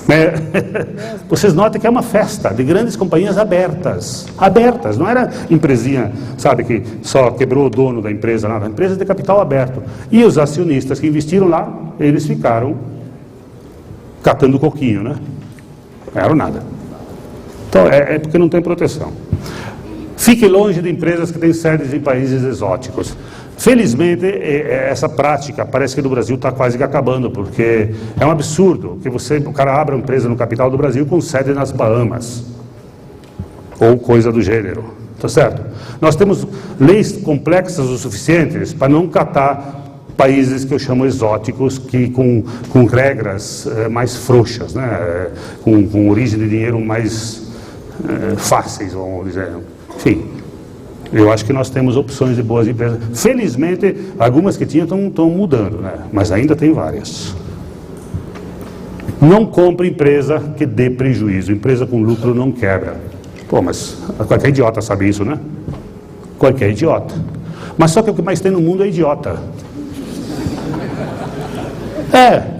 [1.28, 4.26] Vocês notam que é uma festa de grandes companhias abertas.
[4.36, 8.66] Abertas, não era empresinha, sabe, que só quebrou o dono da empresa, nada.
[8.66, 9.82] Empresa de capital aberto.
[10.10, 12.76] E os acionistas que investiram lá, eles ficaram
[14.22, 15.16] catando coquinho, né?
[16.14, 16.73] Não eram nada.
[17.74, 19.12] Então, é, é porque não tem proteção.
[20.16, 23.16] Fique longe de empresas que têm sedes em países exóticos.
[23.58, 29.00] Felizmente, essa prática parece que no Brasil está quase que acabando, porque é um absurdo
[29.02, 32.44] que você, o cara abra uma empresa no capital do Brasil com sede nas Bahamas,
[33.80, 35.62] ou coisa do gênero, tá certo?
[36.00, 36.46] Nós temos
[36.78, 39.82] leis complexas o suficientes para não catar
[40.16, 45.28] países que eu chamo exóticos, que com, com regras é, mais frouxas, né?
[45.62, 47.43] com, com origem de dinheiro mais
[48.08, 49.48] é, fáceis, vamos dizer.
[49.96, 50.26] Enfim,
[51.12, 52.98] eu acho que nós temos opções de boas empresas.
[53.14, 55.94] Felizmente, algumas que tinham estão mudando, né?
[56.12, 57.34] mas ainda tem várias.
[59.20, 61.52] Não compre empresa que dê prejuízo.
[61.52, 62.96] Empresa com lucro não quebra.
[63.48, 65.38] Pô, mas qualquer idiota sabe isso, né?
[66.38, 67.14] Qualquer idiota.
[67.78, 69.38] Mas só que o que mais tem no mundo é idiota.
[72.12, 72.54] É.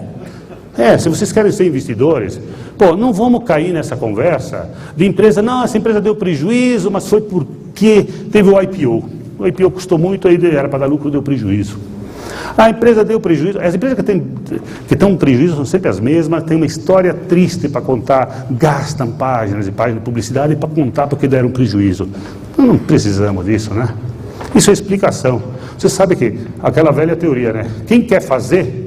[0.77, 2.41] É, se vocês querem ser investidores,
[2.79, 7.21] pô, não vamos cair nessa conversa de empresa, não, essa empresa deu prejuízo, mas foi
[7.21, 9.05] por que teve o IPO.
[9.39, 11.79] O IPO custou muito, aí era para dar lucro, deu prejuízo.
[12.57, 13.59] A empresa deu prejuízo.
[13.61, 14.25] As empresas que, têm,
[14.87, 19.67] que estão prejuízo são sempre as mesmas, tem uma história triste para contar, gastam páginas
[19.67, 22.09] e páginas de publicidade para contar porque deram prejuízo.
[22.53, 23.89] Então, não precisamos disso, né?
[24.55, 25.43] Isso é explicação.
[25.77, 27.67] Você sabe que aquela velha teoria, né?
[27.87, 28.85] Quem quer fazer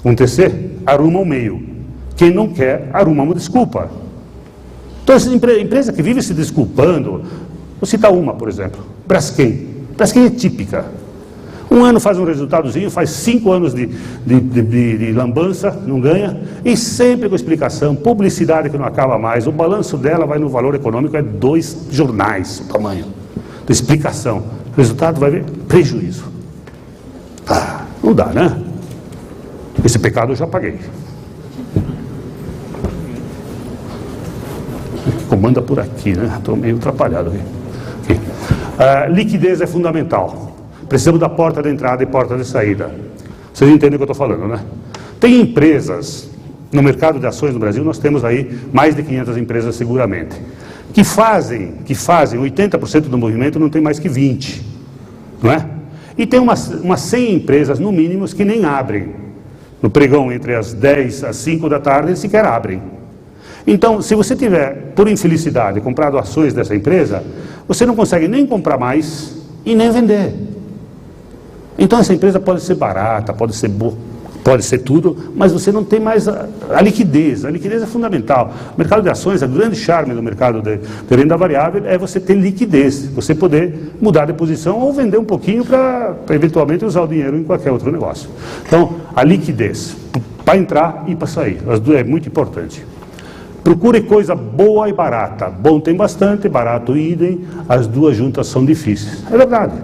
[0.00, 1.71] acontecer, arruma um meio.
[2.22, 3.90] Quem não quer, arruma uma desculpa.
[5.02, 7.22] Então, essa empresa que vive se desculpando,
[7.82, 9.66] Vou citar uma, por exemplo, Braskem.
[9.96, 10.84] Braskem é típica.
[11.68, 13.86] Um ano faz um resultadozinho, faz cinco anos de,
[14.24, 19.48] de, de, de, lambança, não ganha, e sempre com explicação, publicidade que não acaba mais.
[19.48, 23.06] O balanço dela vai no valor econômico, é dois jornais o tamanho.
[23.66, 24.44] De explicação.
[24.72, 26.26] O resultado vai ver prejuízo.
[27.48, 28.62] Ah, não dá, né?
[29.84, 30.78] Esse pecado eu já paguei.
[35.42, 36.36] Comanda por aqui, né?
[36.38, 38.12] Estou meio atrapalhado aqui.
[38.12, 40.56] Uh, liquidez é fundamental.
[40.88, 42.88] Precisamos da porta de entrada e porta de saída.
[43.52, 44.60] Vocês entendem o que eu estou falando, né?
[45.18, 46.30] Tem empresas,
[46.70, 50.40] no mercado de ações no Brasil, nós temos aí mais de 500 empresas seguramente,
[50.92, 54.64] que fazem, que fazem 80% do movimento, não tem mais que 20,
[55.42, 55.66] não é?
[56.16, 59.08] E tem umas, umas 100 empresas, no mínimo, que nem abrem.
[59.82, 63.01] No pregão entre as 10 às 5 da tarde, sequer abrem.
[63.66, 67.22] Então, se você tiver, por infelicidade, comprado ações dessa empresa,
[67.66, 70.34] você não consegue nem comprar mais e nem vender.
[71.78, 73.94] Então essa empresa pode ser barata, pode ser boa,
[74.44, 77.44] pode ser tudo, mas você não tem mais a, a, liquidez.
[77.44, 78.52] A liquidez é fundamental.
[78.74, 82.20] O mercado de ações, o grande charme do mercado de, de, renda variável é você
[82.20, 87.08] ter liquidez, você poder mudar de posição ou vender um pouquinho para eventualmente usar o
[87.08, 88.28] dinheiro em qualquer outro negócio.
[88.66, 89.96] Então, a liquidez,
[90.44, 91.58] para entrar e para sair,
[91.96, 92.84] é muito importante.
[93.62, 95.48] Procure coisa boa e barata.
[95.48, 99.22] Bom tem bastante, barato idem, as duas juntas são difíceis.
[99.30, 99.74] É verdade.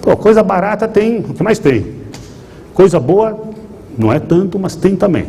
[0.00, 2.02] Pô, coisa barata tem, o que mais tem?
[2.74, 3.38] Coisa boa
[3.98, 5.26] não é tanto, mas tem também.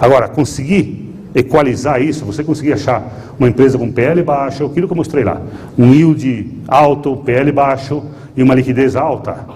[0.00, 4.96] Agora, conseguir equalizar isso, você conseguir achar uma empresa com PL baixo, aquilo que eu
[4.96, 5.40] mostrei lá,
[5.78, 8.02] um yield alto, PL baixo
[8.36, 9.46] e uma liquidez alta,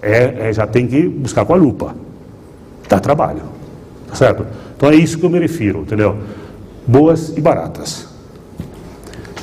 [0.00, 1.94] é, é já tem que buscar com a lupa.
[2.88, 3.42] Dá trabalho.
[4.08, 4.46] Tá certo?
[4.76, 6.16] Então é isso que eu me refiro, entendeu?
[6.86, 8.06] Boas e baratas.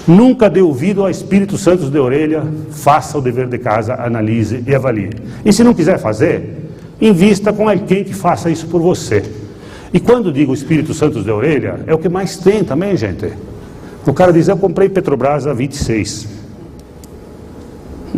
[0.07, 4.75] Nunca dê ouvido ao Espírito Santo de orelha, faça o dever de casa, analise e
[4.75, 5.11] avalie.
[5.45, 9.23] E se não quiser fazer, invista com alguém que faça isso por você.
[9.93, 13.31] E quando digo Espírito Santo de orelha, é o que mais tem também, gente.
[14.05, 16.27] O cara diz, eu comprei Petrobras a 26.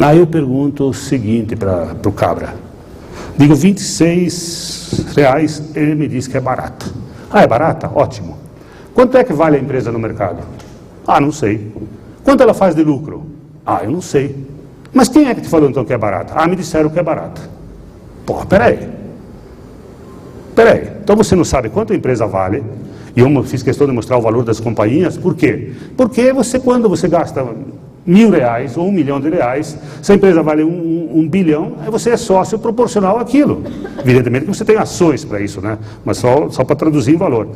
[0.01, 2.55] Aí eu pergunto o seguinte para o cabra.
[3.37, 6.85] Digo 26 reais, ele me diz que é barata.
[7.29, 7.91] Ah, é barata?
[7.93, 8.44] Ótimo.
[8.95, 10.39] Quanto é que vale a empresa no mercado?
[11.05, 11.71] Ah, não sei.
[12.23, 13.25] Quanto ela faz de lucro?
[13.65, 14.33] Ah, eu não sei.
[14.93, 16.33] Mas quem é que te falou então que é barata?
[16.33, 17.41] Ah, me disseram que é barata.
[18.25, 18.89] Pô, peraí.
[20.55, 20.89] Peraí.
[21.03, 22.63] Então você não sabe quanto a empresa vale.
[23.13, 25.17] E eu fiz questão de mostrar o valor das companhias.
[25.17, 25.73] Por quê?
[25.97, 27.45] Porque você, quando você gasta
[28.05, 31.73] mil reais ou um milhão de reais, se a empresa vale um, um, um bilhão,
[31.81, 33.63] aí você é sócio proporcional àquilo.
[33.99, 35.77] Evidentemente que você tem ações para isso, né?
[36.03, 37.47] mas só, só para traduzir em valor.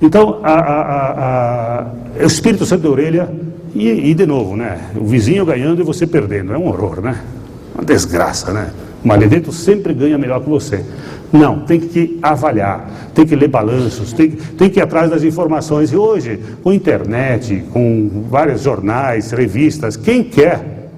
[0.00, 1.86] Então, a, a, a,
[2.20, 3.30] o espírito santo de orelha,
[3.74, 4.90] e, e, de novo, né?
[4.96, 7.20] o vizinho ganhando e você perdendo, é um horror, né?
[7.74, 8.52] uma desgraça.
[8.52, 8.70] Né?
[9.02, 10.84] O maledento sempre ganha melhor que você.
[11.32, 15.90] Não, tem que avaliar, tem que ler balanços, tem, tem que ir atrás das informações.
[15.90, 20.90] E hoje, com internet, com vários jornais, revistas, quem quer,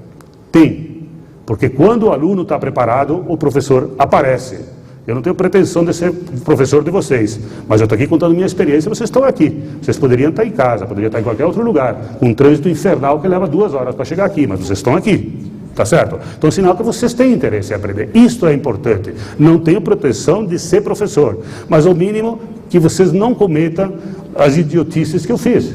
[0.50, 1.06] tem.
[1.46, 4.58] Porque quando o aluno está preparado, o professor aparece.
[5.06, 6.10] Eu não tenho pretensão de ser
[6.44, 8.88] professor de vocês, mas eu estou aqui contando minha experiência.
[8.88, 9.62] Vocês estão aqui.
[9.80, 13.28] Vocês poderiam estar em casa, poderiam estar em qualquer outro lugar, um trânsito infernal que
[13.28, 15.53] leva duas horas para chegar aqui, mas vocês estão aqui.
[15.74, 16.18] Tá certo?
[16.38, 18.10] Então, sinal que vocês têm interesse em aprender.
[18.14, 19.12] Isto é importante.
[19.38, 23.94] Não tenho proteção de ser professor, mas ao mínimo que vocês não cometam
[24.36, 25.72] as idiotices que eu fiz.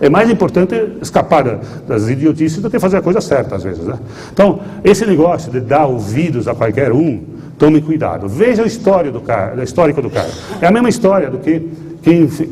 [0.00, 3.84] É mais importante escapar das idiotices do que fazer a coisa certa, às vezes.
[3.84, 3.98] Né?
[4.32, 7.22] Então, esse negócio de dar ouvidos a qualquer um,
[7.56, 8.28] tome cuidado.
[8.28, 10.28] Veja a histórico do cara.
[10.60, 11.66] É a mesma história do que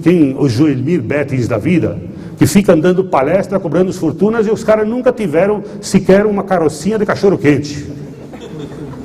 [0.03, 1.97] quem, o Joelmir Bettins da vida,
[2.37, 7.07] que fica dando palestra, cobrando fortunas, e os caras nunca tiveram sequer uma carocinha de
[7.07, 7.87] cachorro quente.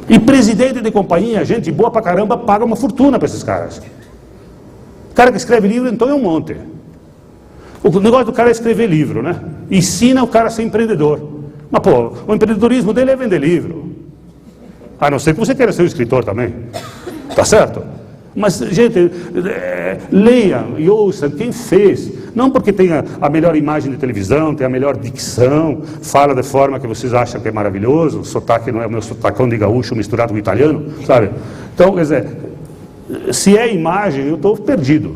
[0.10, 3.80] E presidente de companhia, gente boa pra caramba, paga uma fortuna para esses caras.
[5.12, 6.58] O cara que escreve livro, então é um monte.
[7.84, 9.40] O negócio do cara é escrever livro, né?
[9.70, 11.30] Ensina o cara a ser empreendedor.
[11.70, 13.92] Mas, pô, o empreendedorismo dele é vender livro.
[15.00, 16.56] A não ser que você queira ser um escritor também.
[17.36, 17.99] Tá certo?
[18.36, 19.12] Mas, gente,
[19.46, 22.12] é, leia e ouça quem fez.
[22.36, 26.80] Não porque tenha a melhor imagem de televisão, tem a melhor dicção, fala de forma
[26.80, 29.96] que vocês acham que é maravilhoso, o sotaque não é o meu sotacão de gaúcho
[29.96, 31.32] misturado com italiano, sabe?
[31.74, 32.28] Então, quer dizer,
[33.32, 35.16] se é imagem, eu estou perdido.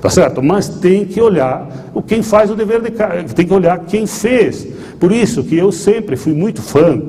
[0.00, 0.42] Tá certo?
[0.42, 4.06] Mas tem que olhar o quem faz o dever de casa, tem que olhar quem
[4.06, 4.66] fez.
[5.00, 7.00] Por isso que eu sempre fui muito fã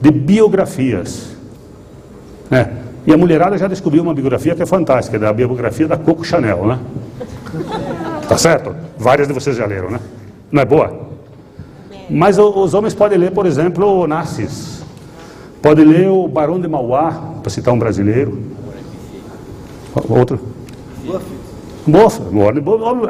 [0.00, 1.34] de biografias.
[2.50, 2.83] Né?
[3.06, 6.66] E a mulherada já descobriu uma biografia que é fantástica, da biografia da Coco Chanel,
[6.66, 6.78] né?
[8.28, 8.74] Tá certo?
[8.98, 10.00] Várias de vocês já leram, né?
[10.50, 11.04] Não é boa?
[12.08, 14.82] Mas os homens podem ler, por exemplo, o Narcis.
[15.60, 18.42] Pode ler o Barão de Mauá, para citar um brasileiro.
[20.08, 20.40] Outro?
[21.86, 22.20] Boff.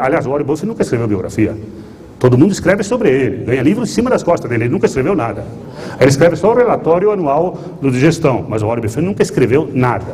[0.01, 1.57] Aliás, o Warren Buffett nunca escreveu biografia.
[2.25, 5.15] Todo mundo escreve sobre ele, ganha livro em cima das costas dele, ele nunca escreveu
[5.15, 5.45] nada.
[6.01, 9.69] Ele escreve só o relatório anual do de gestão, mas o Warren Buffett nunca escreveu
[9.75, 10.07] nada.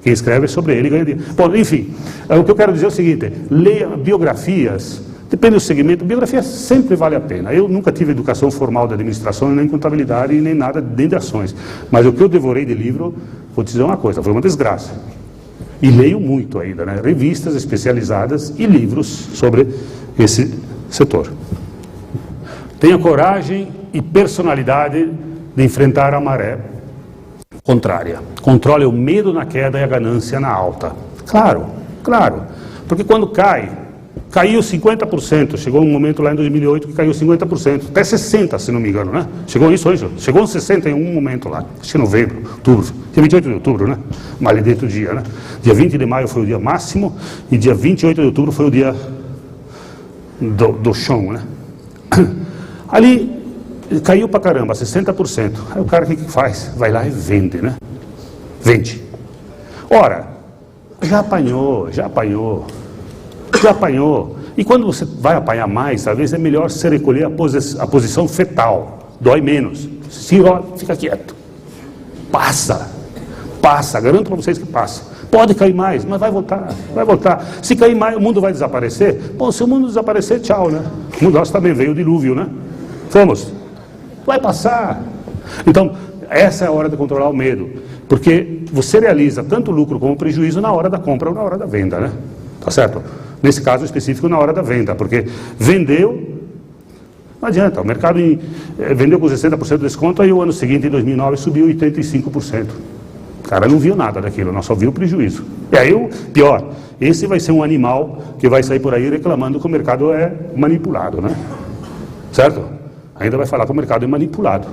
[0.00, 1.32] Quem escreve é sobre ele ganha dinheiro.
[1.34, 1.92] Bom, enfim,
[2.28, 6.44] é, o que eu quero dizer é o seguinte: leia biografias, depende do segmento, biografia
[6.44, 7.52] sempre vale a pena.
[7.52, 11.56] Eu nunca tive educação formal de administração, nem contabilidade, nem nada dentro de ações.
[11.90, 13.12] Mas o que eu devorei de livro,
[13.52, 14.92] vou te dizer uma coisa, foi uma desgraça.
[15.82, 17.00] E leio muito ainda, né?
[17.02, 19.66] revistas especializadas e livros sobre
[20.16, 21.32] esse setor.
[22.80, 25.10] Tenha coragem e personalidade
[25.56, 26.58] de enfrentar a maré
[27.64, 28.20] contrária.
[28.40, 30.92] Controle o medo na queda e a ganância na alta.
[31.26, 31.66] Claro,
[32.02, 32.42] claro.
[32.86, 33.70] Porque quando cai,
[34.30, 35.56] caiu 50%.
[35.58, 37.88] Chegou um momento lá em 2008 que caiu 50%.
[37.90, 39.26] Até 60%, se não me engano, né?
[39.46, 40.08] Chegou isso hoje.
[40.18, 41.64] Chegou 60% em um momento lá.
[41.80, 42.86] Acho que novembro, outubro.
[43.12, 43.98] Dia 28 de outubro, né?
[44.40, 45.22] Maledito dia, né?
[45.62, 47.16] Dia 20 de maio foi o dia máximo
[47.50, 48.94] e dia 28 de outubro foi o dia
[50.40, 51.42] do, do chão, né?
[52.88, 53.38] Ali
[54.04, 55.52] caiu pra caramba, 60%.
[55.70, 56.72] Aí o cara o que, que faz?
[56.76, 57.76] Vai lá e vende, né?
[58.62, 59.02] Vende.
[59.90, 60.28] Ora,
[61.02, 62.66] já apanhou, já apanhou,
[63.62, 64.36] já apanhou.
[64.56, 68.26] E quando você vai apanhar mais, vezes é melhor você recolher a, posi a posição
[68.26, 69.16] fetal.
[69.20, 69.88] Dói menos.
[70.10, 70.36] Se
[70.76, 71.34] fica quieto.
[72.30, 72.90] Passa.
[73.62, 74.00] Passa.
[74.00, 75.02] Garanto para vocês que passa.
[75.30, 77.44] Pode cair mais, mas vai voltar, vai voltar.
[77.62, 79.34] Se cair mais, o mundo vai desaparecer?
[79.36, 80.82] Bom, se o mundo desaparecer, tchau, né?
[81.20, 82.48] O mundo nosso também veio o dilúvio, né?
[83.10, 83.52] Fomos.
[84.24, 85.02] Vai passar.
[85.66, 85.94] Então,
[86.30, 87.68] essa é a hora de controlar o medo.
[88.08, 91.66] Porque você realiza tanto lucro como prejuízo na hora da compra ou na hora da
[91.66, 92.12] venda, né?
[92.60, 93.02] Tá certo?
[93.42, 94.94] Nesse caso específico, na hora da venda.
[94.94, 95.26] Porque
[95.58, 96.38] vendeu,
[97.40, 97.82] não adianta.
[97.82, 98.40] O mercado em,
[98.78, 102.66] eh, vendeu com 60% de desconto, aí o ano seguinte, em 2009, subiu 85%.
[103.44, 105.44] O cara não viu nada daquilo, não só viu o prejuízo.
[105.72, 106.64] E aí, o pior,
[107.00, 110.32] esse vai ser um animal que vai sair por aí reclamando que o mercado é
[110.56, 111.34] manipulado, né?
[112.32, 112.62] Certo?
[113.16, 114.68] Ainda vai falar que o mercado é manipulado.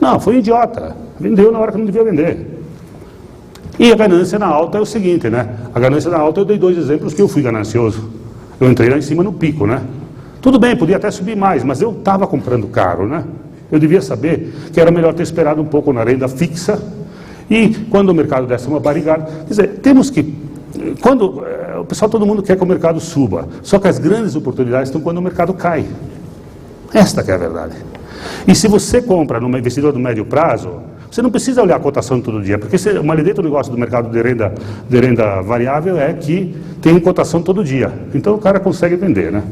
[0.00, 0.96] Não, foi idiota.
[1.18, 2.54] Vendeu na hora que não devia vender.
[3.78, 5.48] E a ganância na alta é o seguinte, né?
[5.74, 8.08] A ganância na alta eu dei dois exemplos que eu fui ganancioso.
[8.60, 9.82] Eu entrei lá em cima no pico, né?
[10.40, 13.24] Tudo bem, podia até subir mais, mas eu estava comprando caro, né?
[13.72, 16.80] Eu devia saber que era melhor ter esperado um pouco na renda fixa
[17.50, 19.24] e quando o mercado desse uma barrigada.
[19.24, 20.34] Quer dizer, temos que.
[21.00, 24.34] Quando, eh, o pessoal, todo mundo quer que o mercado suba, só que as grandes
[24.34, 25.86] oportunidades estão quando o mercado cai.
[26.92, 27.74] Esta é a verdade.
[28.46, 30.80] E se você compra numa investidor do médio prazo,
[31.10, 34.20] você não precisa olhar a cotação todo dia, porque o maldito negócio do mercado de
[34.20, 34.52] renda,
[34.88, 37.92] de renda variável é que tem cotação todo dia.
[38.14, 39.42] Então o cara consegue vender, né?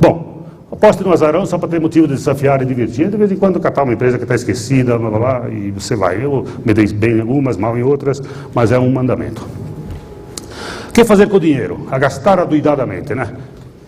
[0.00, 0.33] Bom,
[0.74, 3.08] aposte no azarão só para ter motivo de desafiar e divertir.
[3.08, 5.96] De vez em quando catar uma empresa que está esquecida, blá, blá, blá, e você
[5.96, 6.22] vai.
[6.22, 8.22] Eu me dei bem em algumas, mal em outras,
[8.54, 9.46] mas é um mandamento.
[10.88, 11.86] O que fazer com o dinheiro?
[11.90, 13.28] A gastar aduidadamente, né?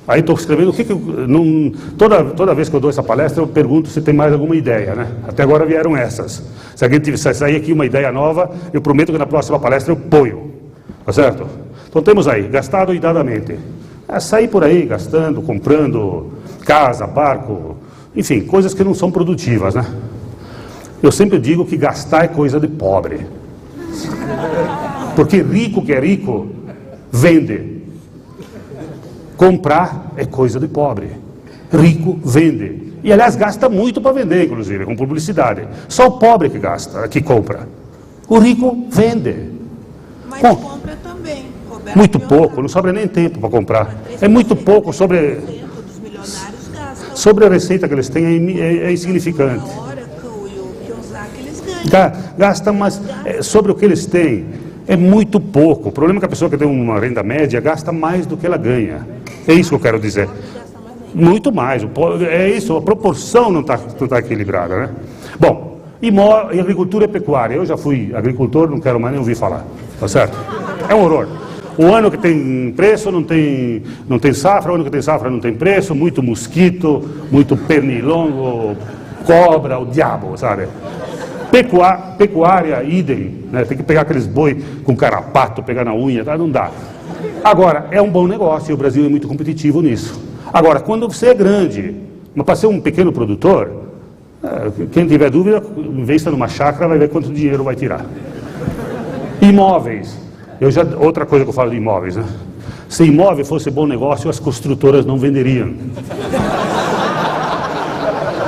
[0.09, 1.01] Aí estou escrevendo o que, que eu,
[1.99, 4.95] toda, toda vez que eu dou essa palestra eu pergunto se tem mais alguma ideia,
[4.95, 5.09] né?
[5.27, 6.45] Até agora vieram essas.
[6.77, 9.97] Se alguém tiver sair aqui uma ideia nova, eu prometo que na próxima palestra eu
[9.97, 10.53] ponho,
[11.05, 11.49] tá certo?
[11.89, 13.59] Então temos aí, gastado idadamente.
[14.09, 16.36] É sair por aí gastando, comprando
[16.67, 17.77] casa, barco,
[18.15, 19.87] enfim, coisas que não são produtivas, né?
[21.03, 23.27] Eu sempre digo que gastar é coisa de pobre.
[25.15, 26.49] Porque rico que é rico,
[27.11, 27.83] vende.
[29.37, 31.13] Comprar é coisa de pobre.
[31.73, 32.95] Rico vende.
[33.05, 35.69] E aliás, gasta muito para vender, inclusive, com publicidade.
[35.89, 37.69] Só o pobre que gasta, que compra.
[38.29, 39.51] O rico vende.
[40.29, 40.57] Mas Com...
[40.57, 41.47] compra também.
[41.69, 43.95] Roberto muito pouco, não sobra nem tempo para comprar.
[44.21, 45.39] É muito pouco sobre.
[47.17, 49.65] Sobre a receita que eles têm é, é, é insignificante.
[52.37, 54.45] Gasta, mas é, sobre o que eles têm
[54.87, 55.89] é muito pouco.
[55.89, 58.45] O problema é que a pessoa que tem uma renda média gasta mais do que
[58.45, 59.07] ela ganha.
[59.49, 60.29] É isso que eu quero dizer.
[61.15, 61.83] Muito mais.
[62.29, 64.77] É isso, a proporção não está tá equilibrada.
[64.77, 64.91] Né?
[65.41, 66.11] Bom, e
[66.61, 67.55] agricultura e pecuária.
[67.55, 69.65] Eu já fui agricultor, não quero mais nem ouvir falar.
[69.99, 70.37] Tá certo?
[70.87, 71.46] É um horror.
[71.79, 75.29] O ano que tem preço não tem, não tem safra, o ano que tem safra
[75.29, 78.77] não tem preço, muito mosquito, muito pernilongo,
[79.27, 80.69] cobra, o diabo, sabe?
[81.51, 83.65] Pecuária, pecuária idem, né?
[83.65, 86.37] tem que pegar aqueles boi com carrapato, pegar na unha, tá?
[86.37, 86.71] não dá.
[87.45, 90.21] Agora, é um bom negócio e o Brasil é muito competitivo nisso.
[90.53, 91.95] Agora, quando você é grande,
[92.35, 93.71] mas para ser um pequeno produtor,
[94.43, 98.05] é, quem tiver dúvida, investa numa chácara, vai ver quanto dinheiro vai tirar.
[99.41, 100.26] Imóveis.
[100.61, 102.25] Eu já, outra coisa que eu falo de imóveis, né?
[102.89, 105.75] Se imóvel fosse bom negócio, as construtoras não venderiam.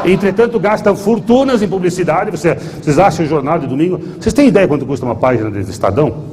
[0.05, 2.31] Entretanto, gastam fortunas em publicidade.
[2.31, 4.01] Você, vocês acham o jornal de domingo?
[4.19, 6.25] Vocês têm ideia quanto custa uma página do Estadão?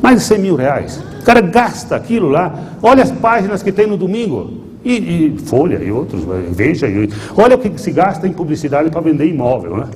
[0.00, 1.02] Mais de 100 mil reais.
[1.20, 2.54] O cara gasta aquilo lá.
[2.82, 4.68] Olha as páginas que tem no domingo.
[4.84, 6.86] E, e Folha e outros, veja.
[6.86, 9.78] E, olha o que se gasta em publicidade para vender imóvel.
[9.78, 9.86] Né?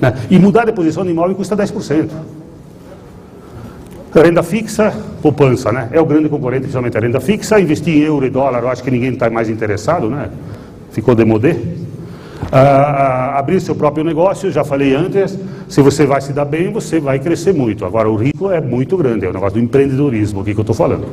[0.00, 0.14] né?
[0.28, 2.10] E mudar de posição de imóvel custa 10%.
[4.22, 5.88] Renda fixa, poupança, né?
[5.92, 7.60] É o grande concorrente, principalmente a renda fixa.
[7.60, 10.30] Investir em euro e dólar, eu acho que ninguém está mais interessado, né?
[10.90, 11.56] Ficou demodé.
[12.50, 15.38] Ah, abrir seu próprio negócio, já falei antes,
[15.68, 17.84] se você vai se dar bem, você vai crescer muito.
[17.84, 20.76] Agora, o risco é muito grande, é o negócio do empreendedorismo aqui que eu estou
[20.76, 21.06] falando.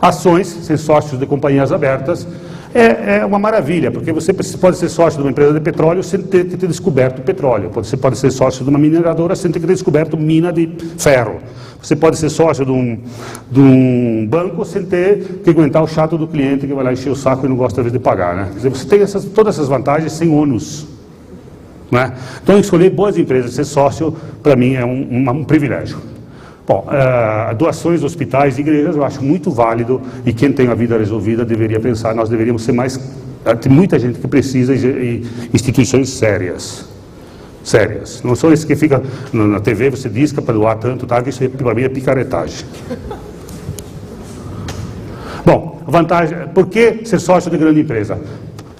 [0.00, 2.26] Ações, ser sócios de companhias abertas,
[2.74, 6.20] é, é, uma maravilha, porque você pode ser sócio de uma empresa de petróleo sem
[6.22, 7.70] ter que ter descoberto petróleo.
[7.74, 11.38] Você pode ser sócio de uma mineradora sem ter que ter descoberto mina de ferro.
[11.80, 12.98] Você pode ser sócio de um,
[13.50, 17.10] de um banco sem ter que aguentar o chato do cliente que vai lá encher
[17.10, 18.34] o saco e não gosta de pagar.
[18.34, 18.50] Né?
[18.54, 20.86] Dizer, você tem essas, todas essas vantagens sem ônus.
[21.90, 22.12] Né?
[22.42, 25.98] Então, escolher boas empresas, ser sócio, para mim é um, um, um privilégio.
[26.68, 31.42] Bom, uh, doações, hospitais, igrejas, eu acho muito válido e quem tem a vida resolvida
[31.42, 33.00] deveria pensar, nós deveríamos ser mais.
[33.62, 36.86] Tem muita gente que precisa e instituições sérias.
[37.64, 38.22] Sérias.
[38.22, 39.02] Não são esses que ficam
[39.32, 41.22] na TV, você diz que é para doar tanto, tá?
[41.26, 42.66] isso para mim é picaretagem.
[45.46, 46.48] Bom, vantagem.
[46.52, 48.20] Por que ser sócio de grande empresa?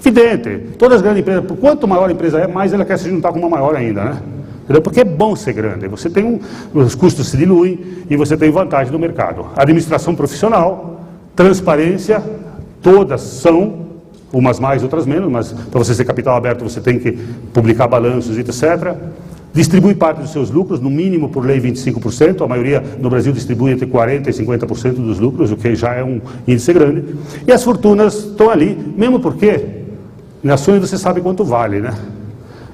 [0.05, 3.33] Evidente, todas as grandes empresas, quanto maior a empresa é, mais ela quer se juntar
[3.33, 4.23] com uma maior ainda, né?
[4.69, 4.83] Entendeu?
[4.83, 5.89] Porque é bom ser grande.
[5.89, 6.39] Você tem um,
[6.75, 9.47] os custos se diluem e você tem vantagem no mercado.
[9.57, 11.01] Administração profissional,
[11.35, 12.23] transparência,
[12.83, 13.87] todas são,
[14.31, 17.13] umas mais, outras menos, mas para você ser capital aberto você tem que
[17.55, 18.95] publicar balanços e etc.
[19.55, 23.73] Distribui parte dos seus lucros, no mínimo por lei 25%, a maioria no Brasil distribui
[23.73, 27.15] entre 40% e 50% dos lucros, o que já é um índice grande.
[27.47, 29.65] E as fortunas estão ali, mesmo porque
[30.45, 31.95] em ações você sabe quanto vale, né?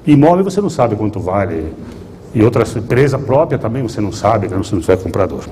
[0.05, 1.73] Imóvel você não sabe quanto vale.
[2.33, 5.43] E outras empresa própria também você não sabe, né, se não tiver comprador.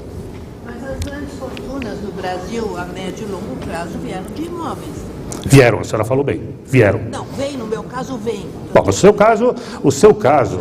[0.66, 5.04] Mas as grandes fortunas no Brasil, a médio e longo prazo, vieram de imóveis.
[5.46, 6.42] Vieram, a senhora falou bem.
[6.66, 7.00] Vieram.
[7.12, 8.46] Não, vem, no meu caso, vem.
[8.74, 10.60] Bom, o seu caso, o seu caso.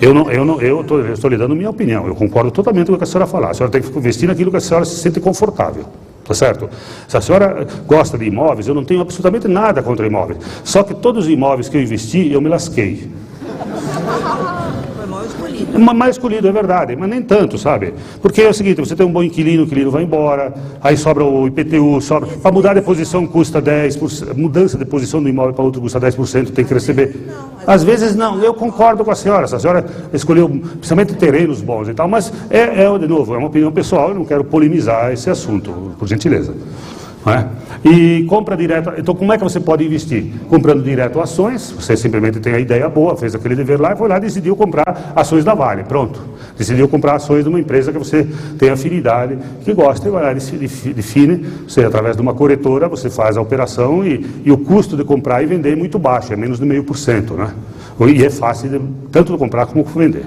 [0.00, 2.06] Eu não, eu não, eu estou lhe dando minha opinião.
[2.06, 3.50] Eu concordo totalmente com o que a senhora falar.
[3.50, 5.84] A senhora tem que investir naquilo que a senhora se sente confortável.
[6.30, 6.70] Tá certo?
[7.08, 10.38] Se a senhora gosta de imóveis, eu não tenho absolutamente nada contra imóveis.
[10.62, 13.10] Só que todos os imóveis que eu investi, eu me lasquei.
[14.96, 15.59] Foi mal escolhido.
[15.59, 17.94] Ma- Mais escolhido, é verdade, mas nem tanto, sabe?
[18.20, 21.24] Porque é o seguinte, você tem um bom inquilino, o inquilino vai embora, aí sobra
[21.24, 22.28] o IPTU, sobra...
[22.28, 26.50] Para mudar de posição custa 10%, mudança de posição do imóvel para outro custa 10%,
[26.50, 27.28] tem que receber.
[27.66, 31.88] Às vezes não, eu concordo com a senhora, se a senhora escolheu principalmente terrenos bons
[31.88, 35.12] e tal, mas é, é de novo, é uma opinião pessoal, eu não quero polemizar
[35.12, 36.54] esse assunto, por gentileza.
[37.26, 37.44] É?
[37.84, 40.32] E compra direta, então como é que você pode investir?
[40.48, 44.08] Comprando direto ações, você simplesmente tem a ideia boa, fez aquele dever lá e foi
[44.08, 46.20] lá e decidiu comprar ações da Vale, pronto.
[46.56, 48.26] Decidiu comprar ações de uma empresa que você
[48.58, 52.34] tem afinidade, que gosta e vai lá e defi- defi- define, você através de uma
[52.34, 55.98] corretora, você faz a operação e, e o custo de comprar e vender é muito
[55.98, 57.50] baixo, é menos de meio por cento, né?
[58.08, 58.80] E é fácil de,
[59.12, 60.24] tanto de comprar como de vender.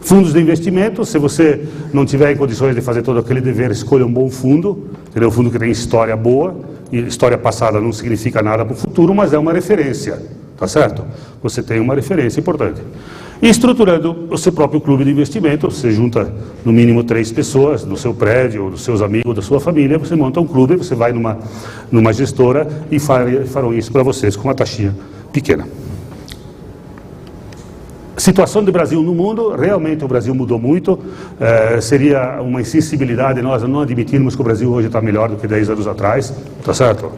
[0.00, 4.04] Fundos de investimento, se você não tiver em condições de fazer todo aquele dever, escolha
[4.04, 5.28] um bom fundo, entendeu?
[5.28, 6.56] um fundo que tem história boa,
[6.90, 10.20] e história passada não significa nada para o futuro, mas é uma referência,
[10.56, 11.04] tá certo?
[11.42, 12.80] Você tem uma referência importante.
[13.42, 16.30] E estruturando o seu próprio clube de investimento, você junta
[16.64, 20.40] no mínimo três pessoas do seu prédio, dos seus amigos, da sua família, você monta
[20.40, 21.38] um clube, você vai numa,
[21.90, 24.94] numa gestora e fa- farão isso para vocês com uma taxinha
[25.32, 25.66] pequena.
[28.20, 30.98] Situação do Brasil no mundo, realmente o Brasil mudou muito.
[31.40, 35.46] Eh, seria uma insensibilidade nós não admitirmos que o Brasil hoje está melhor do que
[35.46, 36.30] 10 anos atrás,
[36.62, 37.12] tá certo?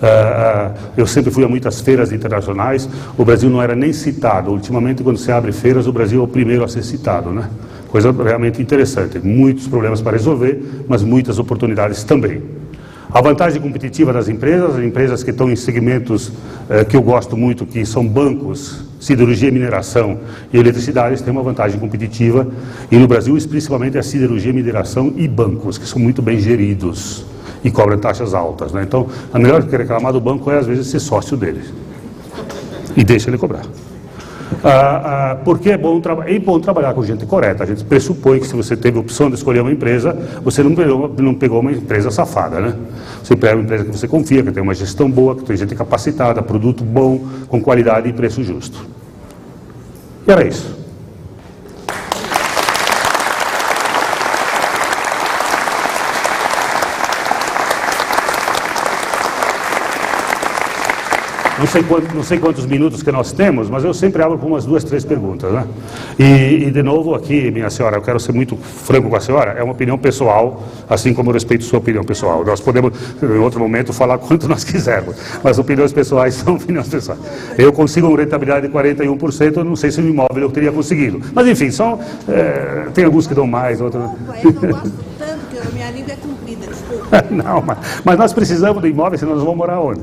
[0.00, 4.52] Eh, eh, eu sempre fui a muitas feiras internacionais, o Brasil não era nem citado.
[4.52, 7.50] Ultimamente, quando se abre feiras, o Brasil é o primeiro a ser citado, né?
[7.88, 9.18] Coisa realmente interessante.
[9.18, 12.61] Muitos problemas para resolver, mas muitas oportunidades também.
[13.14, 16.32] A vantagem competitiva das empresas, as empresas que estão em segmentos
[16.70, 21.78] eh, que eu gosto muito, que são bancos, siderurgia, mineração e eletricidade, têm uma vantagem
[21.78, 22.46] competitiva.
[22.90, 27.26] E no Brasil, principalmente, a siderurgia, mineração e bancos, que são muito bem geridos
[27.62, 28.72] e cobram taxas altas.
[28.72, 28.82] Né?
[28.82, 31.70] Então, a melhor que reclamar do banco é, às vezes, ser sócio deles.
[32.96, 33.66] E deixa ele cobrar.
[34.64, 37.64] Ah, ah, porque é bom, é bom trabalhar com gente correta.
[37.64, 40.74] A gente pressupõe que se você teve a opção de escolher uma empresa, você não
[40.74, 42.74] pegou, não pegou uma empresa safada, né?
[43.22, 45.74] Você pega uma empresa que você confia, que tem uma gestão boa, que tem gente
[45.74, 48.84] capacitada, produto bom, com qualidade e preço justo.
[50.26, 50.81] E era isso.
[61.62, 64.48] Não sei, quanto- não sei quantos minutos que nós temos, mas eu sempre abro com
[64.48, 65.52] umas duas, três perguntas.
[65.52, 65.64] Né?
[66.18, 69.52] E, e, de novo, aqui, minha senhora, eu quero ser muito franco com a senhora,
[69.52, 70.60] é uma opinião pessoal,
[70.90, 72.44] assim como eu respeito sua opinião pessoal.
[72.44, 72.92] Nós podemos,
[73.22, 77.20] em outro momento, falar quanto nós quisermos, mas opiniões pessoais são opiniões pessoais.
[77.56, 81.20] Eu consigo uma rentabilidade de 41%, eu não sei se no imóvel eu teria conseguido.
[81.32, 84.02] Mas, enfim, são, eh, tem alguns que dão mais, outros...
[84.42, 86.31] Eu gosto tanto que a minha língua é.
[87.30, 90.02] Não, mas, mas nós precisamos do imóvel, senão nós vamos morar onde?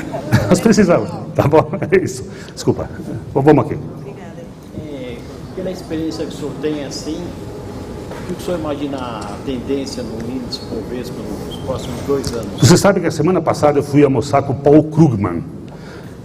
[0.48, 1.70] Nós precisamos, tá bom?
[1.90, 2.28] É isso.
[2.52, 2.88] Desculpa.
[3.32, 3.78] Vamos aqui.
[3.98, 4.42] Obrigada.
[4.84, 5.16] É,
[5.54, 7.24] pela experiência que o senhor tem assim,
[8.28, 12.60] o que o senhor imagina a tendência no índice Bovespa nos próximos dois anos?
[12.60, 15.44] Você sabe que a semana passada eu fui almoçar com o Paul Krugman.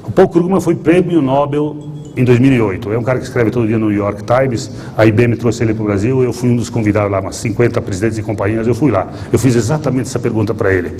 [0.03, 2.93] O Paul Krugman foi prêmio Nobel em 2008.
[2.93, 4.71] É um cara que escreve todo dia no New York Times.
[4.97, 6.23] A IBM trouxe ele para o Brasil.
[6.23, 8.67] Eu fui um dos convidados lá, umas 50 presidentes de companhias.
[8.67, 9.07] Eu fui lá.
[9.31, 10.95] Eu fiz exatamente essa pergunta para ele.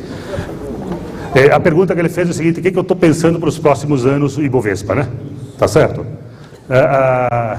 [1.34, 3.40] É, a pergunta que ele fez é o seguinte: o que, que eu estou pensando
[3.40, 5.08] para os próximos anos Ibovespa, né?
[5.58, 6.06] Tá certo?
[6.70, 7.58] É,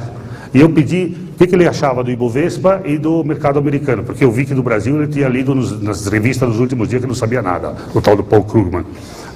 [0.54, 4.24] e eu pedi o que, que ele achava do Ibovespa e do mercado americano, porque
[4.24, 7.06] eu vi que do Brasil ele tinha lido nos- nas revistas nos últimos dias que
[7.06, 8.84] não sabia nada, o tal do Paul Krugman.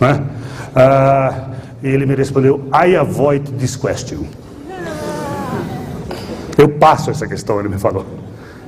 [0.00, 0.22] Né?
[0.74, 1.34] Ah,
[1.82, 4.24] e ele me respondeu: I avoid this question.
[6.56, 8.04] Eu passo essa questão, ele me falou.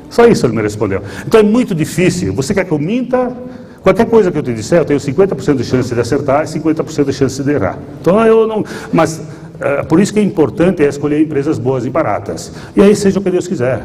[0.09, 1.03] Só isso ele me respondeu.
[1.27, 2.33] Então é muito difícil.
[2.35, 3.35] Você quer que eu minta?
[3.83, 7.05] Qualquer coisa que eu te disser, eu tenho 50% de chance de acertar e 50%
[7.05, 7.79] de chance de errar.
[8.01, 8.65] Então eu não.
[8.93, 9.21] Mas
[9.61, 12.53] eh, por isso que é importante é escolher empresas boas e baratas.
[12.77, 13.85] E aí seja o que Deus quiser.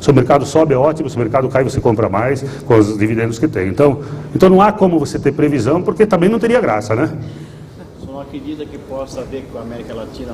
[0.00, 1.10] Se o mercado sobe, é ótimo.
[1.10, 3.68] Se o mercado cai, você compra mais com os dividendos que tem.
[3.68, 4.00] Então,
[4.34, 7.10] então não há como você ter previsão, porque também não teria graça, né?
[8.26, 10.32] Acredita que possa haver com a América Latina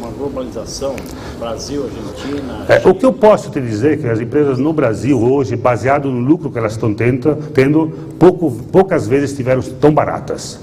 [0.00, 0.96] uma globalização,
[1.38, 5.20] Brasil, Argentina, É, o que eu posso te dizer é que as empresas no Brasil
[5.22, 10.58] hoje, baseado no lucro que elas estão tenta- tendo, pouco- poucas vezes estiveram tão baratas.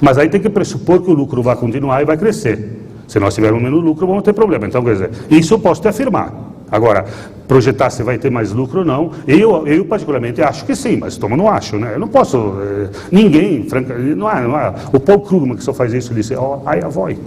[0.00, 2.78] Mas aí tem que pressupor que o lucro vai continuar e vai crescer.
[3.08, 4.66] Se nós tivermos menos lucro, vamos ter problema.
[4.66, 6.49] Então, quer dizer, isso eu posso te afirmar.
[6.70, 7.04] Agora,
[7.48, 11.18] projetar se vai ter mais lucro ou não, eu, eu particularmente acho que sim, mas
[11.18, 11.94] como não acho, né?
[11.94, 14.74] Eu não posso, eh, ninguém, franca, não há, não há.
[14.92, 17.20] O Paul Krugman que só faz isso, disse, oh, I avoid.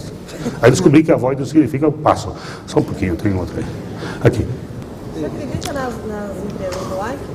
[0.61, 2.33] Aí descobri que avoid não significa eu passo.
[2.65, 3.65] Só um pouquinho, tem outro aí.
[4.23, 4.45] Aqui.
[5.13, 7.33] Você acredita nas, nas empresas do like?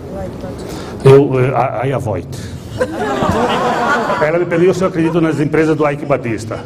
[1.04, 2.26] Eu, eh, I, avoid.
[4.20, 6.58] Ela me perguntou se eu acredito nas empresas do Ike Batista.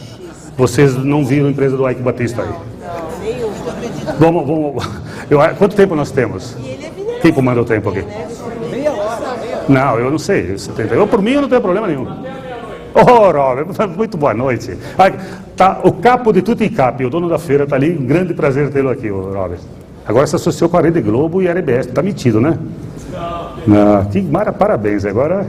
[0.57, 2.51] Vocês não viram a empresa do Ike Batista aí?
[4.19, 4.89] Vamos, vamos.
[5.31, 6.57] Eu, quanto tempo nós temos?
[7.21, 8.05] Quem comanda o tempo aqui?
[9.69, 10.57] Não, eu não sei.
[10.59, 10.95] 70.
[10.95, 12.07] Eu, por mim, eu não tenho problema nenhum.
[12.95, 14.77] Oh, Robert, muito boa noite.
[14.99, 15.11] Ah,
[15.57, 17.97] tá, o capo de tudo e cap, o dono da feira está ali.
[17.97, 19.61] Um grande prazer tê-lo aqui, Robert.
[20.07, 21.87] Agora se associou com a Rede Globo e a RBS.
[21.87, 22.59] Está metido, né?
[23.67, 25.05] Não, que mara, parabéns.
[25.05, 25.47] Agora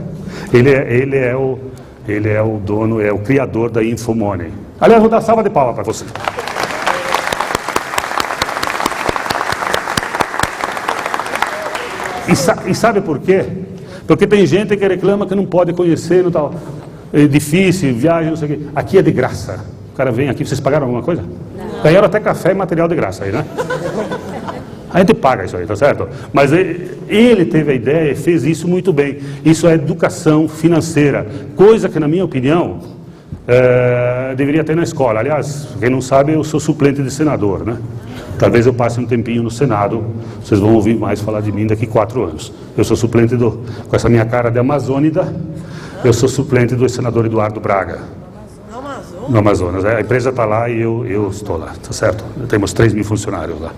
[0.52, 1.58] ele é, ele é o
[2.06, 4.52] ele é o dono, é o criador da Infomoney.
[4.78, 6.04] Aliás, vou dar salva de palmas para você.
[12.28, 13.44] E, sa e, sabe por quê?
[14.06, 16.54] Porque tem gente que reclama que não pode conhecer, não tal.
[17.12, 18.66] É difícil, viagem, não sei o quê.
[18.74, 19.64] Aqui é de graça.
[19.92, 21.22] O cara vem aqui, vocês pagaram alguma coisa?
[21.22, 21.82] Não.
[21.82, 23.44] Ganharam até café e material de graça aí, né?
[24.94, 26.08] A gente paga isso aí, tá certo?
[26.32, 29.18] Mas ele teve a ideia e fez isso muito bem.
[29.44, 32.78] Isso é educação financeira, coisa que, na minha opinião,
[33.46, 35.18] é, deveria ter na escola.
[35.18, 37.76] Aliás, quem não sabe, eu sou suplente de senador, né?
[38.38, 40.04] Talvez eu passe um tempinho no Senado,
[40.42, 42.52] vocês vão ouvir mais falar de mim daqui quatro anos.
[42.76, 45.34] Eu sou suplente do, com essa minha cara de amazônida,
[46.04, 48.00] eu sou suplente do senador Eduardo Braga.
[49.28, 49.84] No Amazonas.
[49.84, 52.24] É, a empresa está lá e eu, eu estou lá, tá certo?
[52.46, 53.72] Temos 3 mil funcionários lá.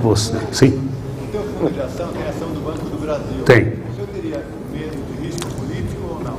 [0.00, 0.88] Você, sim?
[1.30, 3.42] Tem fundo de ação, tem ação do Banco do Brasil.
[3.44, 3.62] Tem.
[3.62, 6.38] O senhor teria medo de risco político ou não?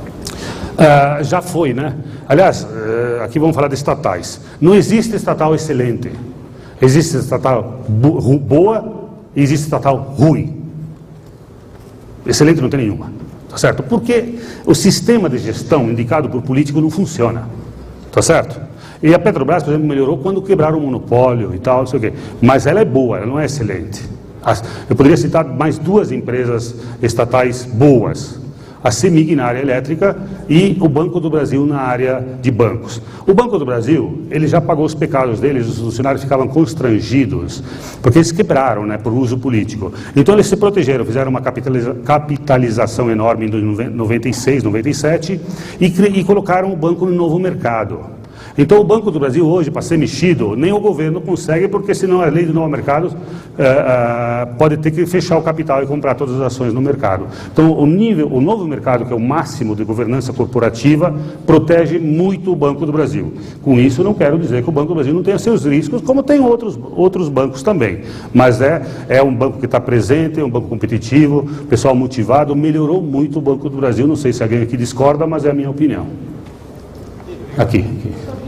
[0.78, 1.94] Ah, já foi, né?
[2.30, 4.40] Aliás, eh, aqui vamos falar de estatais.
[4.60, 6.12] Não existe estatal excelente.
[6.80, 10.62] Existe estatal boa e existe estatal ruim.
[12.24, 13.12] Excelente não tem nenhuma.
[13.48, 13.82] Tá certo?
[13.82, 17.48] Porque o sistema de gestão indicado por político não funciona.
[18.12, 18.60] Tá certo?
[19.02, 22.00] E a Petrobras, por exemplo, melhorou quando quebraram o monopólio e tal, não sei o
[22.00, 22.12] quê.
[22.40, 24.08] Mas ela é boa, ela não é excelente.
[24.88, 28.38] Eu poderia citar mais duas empresas estatais boas.
[28.82, 30.16] A CEMIG na área elétrica
[30.48, 33.00] e o Banco do Brasil na área de bancos.
[33.26, 37.62] O Banco do Brasil, ele já pagou os pecados deles, os funcionários ficavam constrangidos,
[38.00, 39.92] porque eles quebraram né, por uso político.
[40.16, 45.40] Então eles se protegeram, fizeram uma capitaliza capitalização enorme em 96, 97
[45.80, 48.19] e, e colocaram o banco no novo mercado.
[48.60, 52.20] Então o Banco do Brasil hoje, para ser mexido, nem o governo consegue, porque senão
[52.20, 53.10] a lei do novo mercado
[53.58, 57.26] é, é, pode ter que fechar o capital e comprar todas as ações no mercado.
[57.50, 61.14] Então o nível, o novo mercado, que é o máximo de governança corporativa,
[61.46, 63.32] protege muito o Banco do Brasil.
[63.62, 66.22] Com isso não quero dizer que o Banco do Brasil não tenha seus riscos, como
[66.22, 68.02] tem outros, outros bancos também.
[68.34, 73.00] Mas é, é um banco que está presente, é um banco competitivo, pessoal motivado, melhorou
[73.00, 74.06] muito o Banco do Brasil.
[74.06, 76.06] Não sei se alguém aqui discorda, mas é a minha opinião.
[77.56, 77.78] Aqui.
[77.78, 78.39] aqui.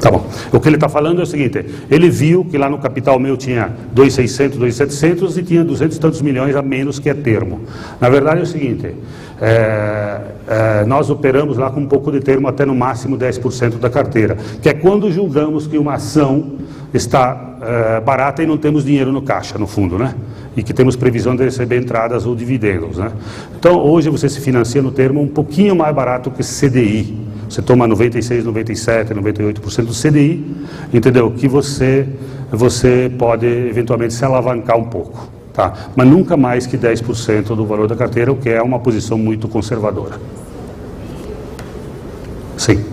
[0.00, 0.26] Tá bom.
[0.50, 3.36] O que ele está falando é o seguinte: ele viu que lá no capital meu
[3.36, 7.60] tinha 2,600, 2,700 e tinha 200 e tantos milhões a menos que é termo.
[8.00, 8.94] Na verdade é o seguinte:
[9.40, 13.90] é, é, nós operamos lá com um pouco de termo até no máximo 10% da
[13.90, 16.52] carteira, que é quando julgamos que uma ação
[16.94, 20.14] está é, barata e não temos dinheiro no caixa, no fundo, né?
[20.56, 23.12] E que temos previsão de receber entradas ou dividendos, né?
[23.58, 27.29] Então hoje você se financia no termo um pouquinho mais barato que CDI.
[27.50, 30.46] Você toma 96, 97, 98% do CDI,
[30.94, 31.32] entendeu?
[31.32, 32.06] Que você,
[32.48, 35.74] você pode eventualmente se alavancar um pouco, tá?
[35.96, 39.48] Mas nunca mais que 10% do valor da carteira, o que é uma posição muito
[39.48, 40.20] conservadora.
[42.56, 42.84] Sim.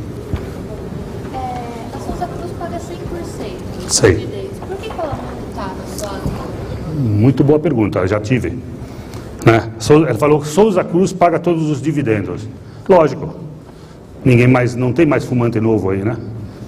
[1.36, 3.90] É, a Souza Cruz paga 100%.
[3.90, 4.28] Sei.
[4.68, 6.20] Por que ela não está
[6.96, 8.58] Muito boa pergunta, já tive.
[9.46, 9.70] Né?
[9.88, 12.48] Ela falou que Souza Cruz paga todos os dividendos.
[12.90, 13.47] Lógico,
[14.24, 16.18] Ninguém mais, não tem mais fumante novo aí, né?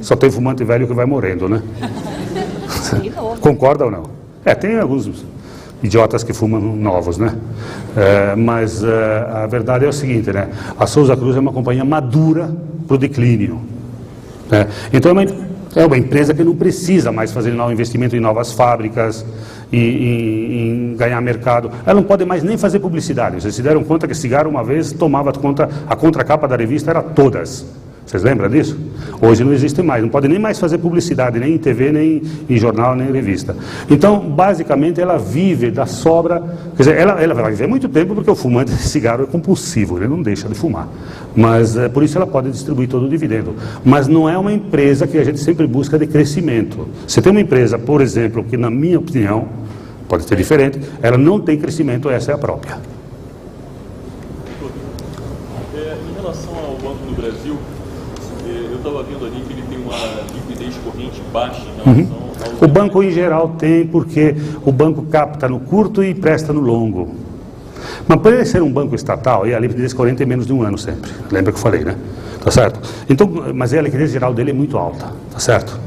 [0.02, 1.62] Só tem fumante velho que vai morrendo, né?
[3.42, 4.04] Concorda ou não?
[4.46, 5.26] É, tem alguns
[5.84, 7.36] idiotas que fumam novos, né?
[7.96, 10.50] É, mas é, a verdade é o seguinte, né?
[10.78, 12.54] A Souza Cruz é uma companhia madura
[12.88, 13.62] para o declínio.
[14.50, 14.68] Né?
[14.92, 15.26] Então é uma,
[15.76, 19.26] é uma empresa que não precisa mais fazer um investimento em novas fábricas,
[19.72, 21.72] em, em, em, ganhar mercado.
[21.86, 23.42] Ela não pode mais nem fazer publicidade.
[23.42, 27.02] Vocês se deram conta que cigarro uma vez tomava conta, a contracapa da revista era
[27.02, 27.66] todas.
[28.10, 28.76] Vocês lembram disso?
[29.22, 32.58] Hoje não existe mais, não pode nem mais fazer publicidade, nem em TV, nem em
[32.58, 33.56] jornal, nem em revista.
[33.88, 36.42] Então, basicamente, ela vive da sobra,
[36.76, 39.96] quer dizer, ela, ela vai viver muito tempo porque o fumante de cigarro é compulsivo,
[40.00, 40.88] ele não deixa de fumar.
[41.36, 43.54] Mas é, por isso ela pode distribuir todo o dividendo.
[43.86, 46.88] Mas não é uma empresa que a gente sempre busca de crescimento.
[47.08, 49.50] Você tem uma empresa, por exemplo, que na minha opinião,
[50.08, 52.76] pode ser diferente, ela não tem crescimento, essa é a própria.
[55.76, 57.56] É, em relação ao Banco do Brasil,
[58.50, 59.96] Eu estava vendo ali que ele tem uma
[60.34, 62.30] liquidez corrente baixa em relação ao...
[62.30, 62.30] Uhum.
[62.62, 67.10] O banco em geral tem, porque o banco capta no curto e presta no longo.
[68.08, 70.64] Mas por ele ser um banco estatal, e a liquidez corrente é menos de um
[70.64, 71.12] ano sempre.
[71.32, 71.96] Lembra que eu falei, né?
[72.44, 72.80] Tá certo?
[73.10, 75.80] Então, mas a liquidez geral dele é muito alta, tá certo?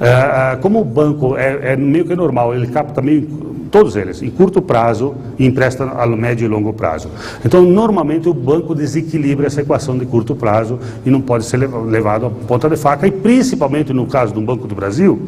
[0.00, 4.20] É, é, como o banco é, é meio que normal, ele capta meio todos eles,
[4.22, 7.08] em curto prazo e empresta a médio e longo prazo.
[7.44, 12.26] Então, normalmente o banco desequilibra essa equação de curto prazo e não pode ser levado
[12.26, 15.20] à ponta de faca, e principalmente no caso do Banco do Brasil,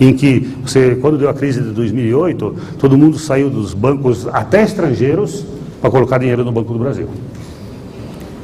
[0.00, 4.62] em que você, quando deu a crise de 2008, todo mundo saiu dos bancos, até
[4.62, 5.44] estrangeiros,
[5.80, 7.08] para colocar dinheiro no Banco do Brasil.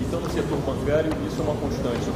[0.00, 2.06] Então, no setor bancário, isso é uma constante?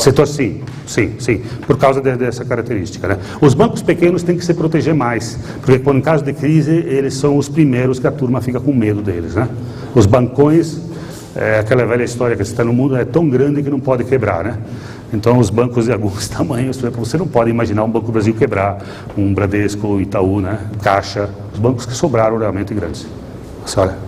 [0.00, 3.06] Setor sim, sim, sim, por causa de, dessa característica.
[3.06, 3.18] Né?
[3.40, 7.14] Os bancos pequenos têm que se proteger mais, porque quando em caso de crise eles
[7.14, 9.34] são os primeiros que a turma fica com medo deles.
[9.34, 9.48] Né?
[9.94, 10.80] Os bancões,
[11.36, 14.44] é, aquela velha história que está no mundo, é tão grande que não pode quebrar.
[14.44, 14.58] Né?
[15.12, 18.12] Então, os bancos de alguns tamanhos, por exemplo, você não pode imaginar um Banco do
[18.12, 18.78] Brasil quebrar,
[19.16, 20.58] um Bradesco, Itaú, né?
[20.82, 23.06] Caixa, os bancos que sobraram realmente grandes.
[23.66, 23.98] Senhora?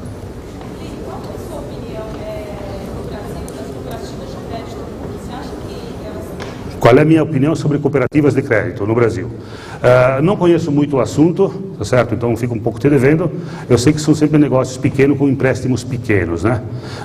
[1.05, 2.57] Qual é a sua opinião é,
[2.97, 4.83] no Brasil das cooperativas de crédito?
[5.19, 5.77] Você acha que
[6.07, 9.27] elas Qual é a minha opinião sobre cooperativas de crédito no Brasil?
[9.29, 12.13] Uh, não conheço muito o assunto, tá certo?
[12.13, 13.31] Então fico um pouco te devendo.
[13.71, 16.61] Eu sei que são sempre negócios pequenos com empréstimos pequenos, né?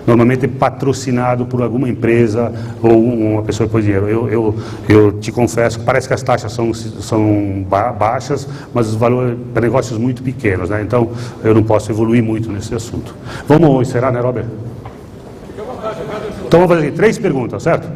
[0.07, 2.51] Normalmente patrocinado por alguma empresa
[2.81, 4.07] ou uma pessoa põe dinheiro.
[4.07, 4.55] Eu, eu,
[4.89, 9.61] eu te confesso parece que as taxas são, são ba baixas, mas os valores para
[9.61, 10.81] negócios muito pequenos, né?
[10.81, 11.11] Então
[11.43, 13.13] eu não posso evoluir muito nesse assunto.
[13.47, 14.45] Vamos encerrar, né, Robert?
[16.47, 17.87] Então vamos fazer três perguntas, certo?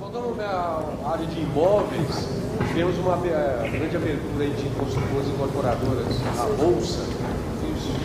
[0.00, 2.28] Voltando à área de imóveis,
[2.72, 6.06] temos uma eh, grande abertura de construtoras incorporadoras
[6.38, 7.00] à Bolsa.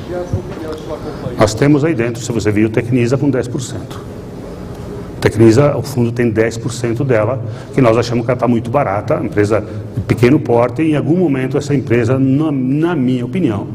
[0.09, 1.37] E?
[1.37, 3.79] Nós temos aí dentro, se você viu, Tecnisa com 10%.
[5.21, 7.41] Tecnisa, o fundo tem 10% dela,
[7.73, 11.15] que nós achamos que ela está muito barata, empresa de pequeno porte, e em algum
[11.15, 13.67] momento essa empresa, na, na minha opinião,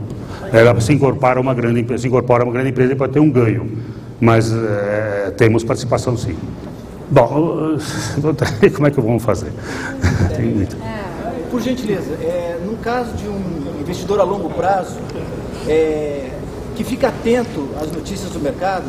[0.52, 3.20] ela se incorpora a uma grande empresa, se incorpora uma grande empresa e pode ter
[3.20, 3.70] um ganho.
[4.20, 6.36] Mas eh, temos participação sim.
[7.11, 7.78] Bom,
[8.74, 9.52] como é que vamos fazer?
[10.36, 10.76] Tem muito.
[11.50, 14.98] Por gentileza, é, no caso de um investidor a longo prazo,
[15.66, 16.30] é,
[16.76, 18.84] que fica atento às notícias do mercado,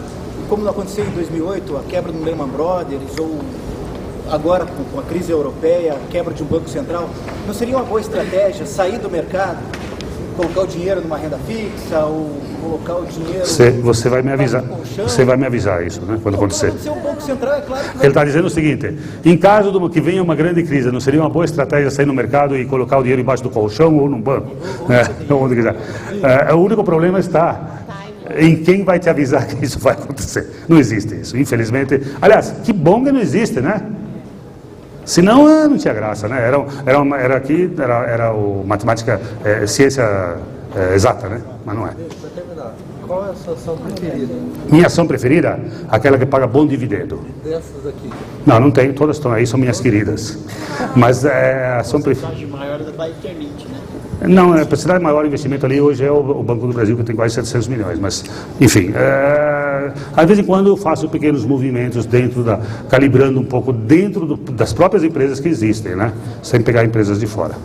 [0.50, 3.40] como aconteceu em 2008, a quebra do Lehman Brothers, ou
[4.30, 7.10] agora com a crise europeia, a quebra de um banco central,
[7.48, 9.60] não seria uma boa estratégia sair do mercado,
[10.40, 13.46] colocar o dinheiro numa renda fixa, ou colocar o dinheiro...
[13.46, 16.72] Você, você vai me avisar, você vai me avisar isso, né, quando acontecer.
[16.72, 19.72] Quando acontecer o Banco Central, é claro que Ele está dizendo o seguinte: em caso
[19.72, 22.66] de que venha uma grande crise, não seria uma boa estratégia sair no mercado e
[22.66, 24.56] colocar o dinheiro embaixo do colchão ou num banco?
[24.90, 25.76] É, onde quiser.
[26.24, 27.84] É, o único problema está
[28.38, 30.50] em quem vai te avisar que isso vai acontecer.
[30.68, 32.02] Não existe isso, infelizmente.
[32.22, 33.82] Aliás, que bom que não existe, né?
[35.10, 36.40] Senão ah, não tinha graça, né?
[36.40, 40.04] Era, era, uma- era aqui, era, era o matemática, é, ciência
[40.76, 41.42] é, exata, né?
[41.66, 41.92] Mas não é.
[43.08, 44.34] Qual é a sua ação preferida
[44.72, 47.22] Minha ação preferida, aquela que paga bom dividendo.
[47.44, 48.08] dessas aqui?
[48.46, 50.38] Não, não tenho, todas estão aí, são minhas queridas.
[50.96, 52.36] Mas é, a ação preferida.
[52.36, 53.80] Cidade maior da Eternite, né?
[54.28, 57.04] Não, é, a cidade maior investimento ali hoje é o, o Banco do Brasil, que
[57.04, 57.98] tem quase 700 milhões.
[57.98, 58.24] Mas,
[58.62, 59.69] enfim, é,
[60.16, 62.60] às vezes em quando eu faço pequenos movimentos dentro da.
[62.90, 66.14] calibrando um pouco dentro do- das próprias empresas que existem, né?
[66.42, 67.56] Sem pegar empresas de fora.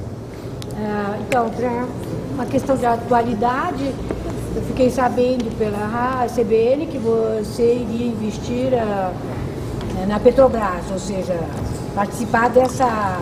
[0.76, 1.84] Ah, então, para
[2.34, 3.92] uma questão de atualidade,
[4.56, 9.12] eu fiquei sabendo pela CBN que você iria investir ah,
[10.02, 11.38] eh, na Petrobras, ou seja,
[11.94, 13.18] participar dessa,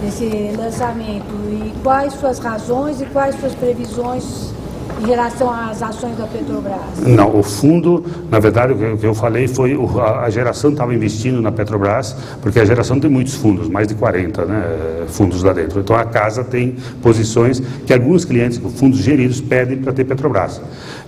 [0.00, 1.34] desse lançamento.
[1.50, 4.53] E quais suas razões e quais suas previsões
[5.02, 6.76] em relação às ações da Petrobras?
[7.06, 10.94] Não, o fundo, na verdade, o que- eu falei foi o- a, a geração estava
[10.94, 15.52] investindo na Petrobras, porque a geração tem muitos fundos, mais de 40 né, fundos lá
[15.52, 15.80] dentro.
[15.80, 20.60] Então a casa tem posições que alguns clientes, fundos geridos, pedem para ter Petrobras.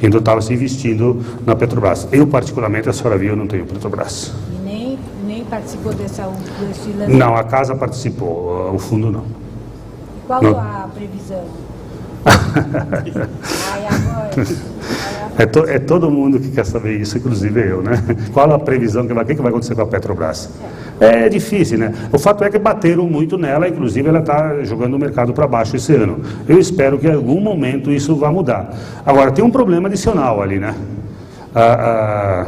[0.02, 2.06] Então estava se investindo na Petrobras.
[2.12, 4.32] Eu, particularmente, a senhora viu, eu não tenho Petrobras.
[4.52, 6.24] E nem, nem participou dessa,
[6.60, 7.16] desse lançamento?
[7.18, 9.24] Não, a casa participou, o fundo não.
[10.26, 10.58] Qual Não.
[10.58, 11.44] a previsão?
[15.38, 18.02] É, to- é todo mundo que quer saber isso, inclusive eu, né?
[18.32, 20.48] Qual a previsão que vai, que vai acontecer com a Petrobras?
[20.98, 21.92] É difícil, né?
[22.10, 25.76] O fato é que bateram muito nela, inclusive ela está jogando o mercado para baixo
[25.76, 26.20] esse ano.
[26.48, 28.74] Eu espero que em algum momento isso vá mudar.
[29.04, 30.74] Agora, tem um problema adicional ali, né?
[31.54, 32.46] Ah, ah,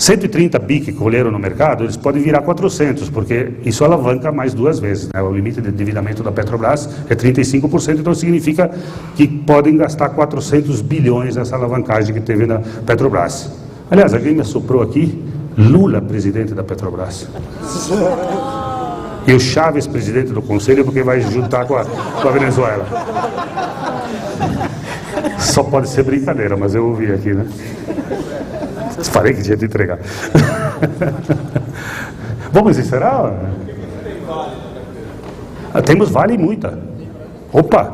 [0.00, 4.78] 130 bi que colheram no mercado, eles podem virar 400, porque isso alavanca mais duas
[4.78, 5.10] vezes.
[5.12, 5.20] Né?
[5.20, 8.70] O limite de endividamento da Petrobras é 35%, então significa
[9.14, 13.50] que podem gastar 400 bilhões nessa alavancagem que teve na Petrobras.
[13.90, 15.22] Aliás, alguém me assoprou aqui,
[15.58, 17.28] Lula, presidente da Petrobras.
[19.26, 22.86] E o Chaves, presidente do conselho, porque vai juntar com a, com a Venezuela.
[25.38, 27.44] Só pode ser brincadeira, mas eu ouvi aqui, né?
[29.08, 29.98] Falei que tinha de entregar.
[32.52, 33.34] Vamos encerrar?
[35.72, 36.76] Ah, Temos Vale e muita.
[37.52, 37.92] Opa,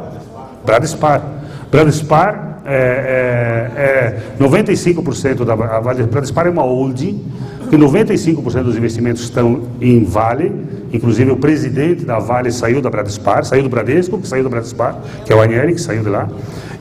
[0.64, 1.22] Bradespar.
[1.70, 5.80] Bradespar é, é, é 95% da a.
[5.80, 7.22] Bradespar é uma holding
[7.68, 10.52] que 95% dos investimentos estão em Vale.
[10.92, 14.98] Inclusive o presidente da Vale saiu da Bradespar, saiu do Bradesco, que saiu do Bradespar,
[15.24, 16.28] que é o Anieri, que saiu de lá.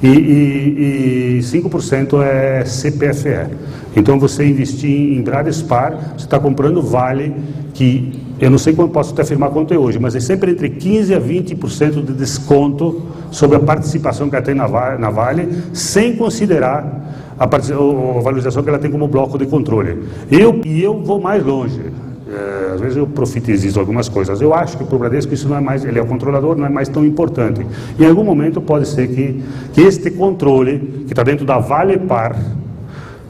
[0.01, 3.55] E, e, e 5% é CPFE.
[3.95, 7.33] Então você investir em Bradespar, você está comprando Vale,
[7.73, 10.69] que eu não sei quando posso te afirmar quanto é hoje, mas é sempre entre
[10.69, 13.01] 15% a 20% de desconto
[13.31, 14.67] sobre a participação que ela tem na
[14.97, 17.05] na vale sem considerar
[17.39, 20.03] a, a valorização que ela tem como bloco de controle.
[20.31, 21.79] Eu, e eu vou mais longe.
[22.27, 24.41] É, às vezes eu profetizo algumas coisas.
[24.41, 26.65] Eu acho que para o Bradesco isso não é mais, ele é o controlador, não
[26.65, 27.65] é mais tão importante.
[27.99, 29.43] Em algum momento pode ser que,
[29.73, 32.35] que este controle, que está dentro da Vale Par,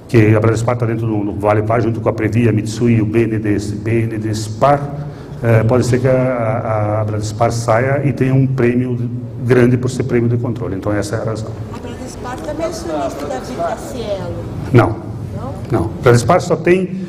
[0.08, 3.02] que a Bradespar está dentro do, do Vale Par, junto com a Previa, Mitsui e
[3.02, 4.80] o BNDES, BNDESPAR,
[5.44, 8.98] eh, pode ser que a, a, a Bradespar saia e tenha um prêmio
[9.46, 10.76] grande por ser prêmio de controle.
[10.76, 11.50] Então essa é a razão.
[11.74, 14.36] A Bradespar também é acionista da Vita Cielo.
[14.72, 14.96] Não,
[15.72, 15.86] não.
[15.86, 17.04] A Bradespar só tem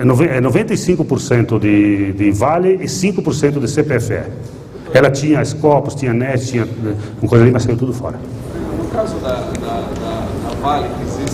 [0.00, 4.22] é nove- é 95% de, de Vale e 5% de CPFE.
[4.94, 8.18] Ela tinha Scopus, tinha NET, tinha eh, uma coisa ali, mas saiu tudo fora.
[8.78, 11.27] No caso da, da, da, da Vale, que existe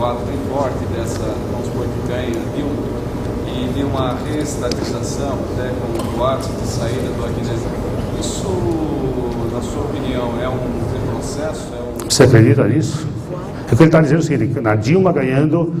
[0.00, 1.20] um quadro bem forte dessa,
[1.52, 2.72] vamos supor que ganha Dilma,
[3.46, 7.60] e de uma reestatização, até com boatos de saída do Aguinés,
[8.18, 8.48] isso,
[9.52, 11.68] na sua opinião, é um retrocesso?
[11.74, 12.08] É um...
[12.08, 13.06] Você acredita nisso?
[13.70, 15.74] É que ele está dizendo o seguinte, na Dilma ganhando,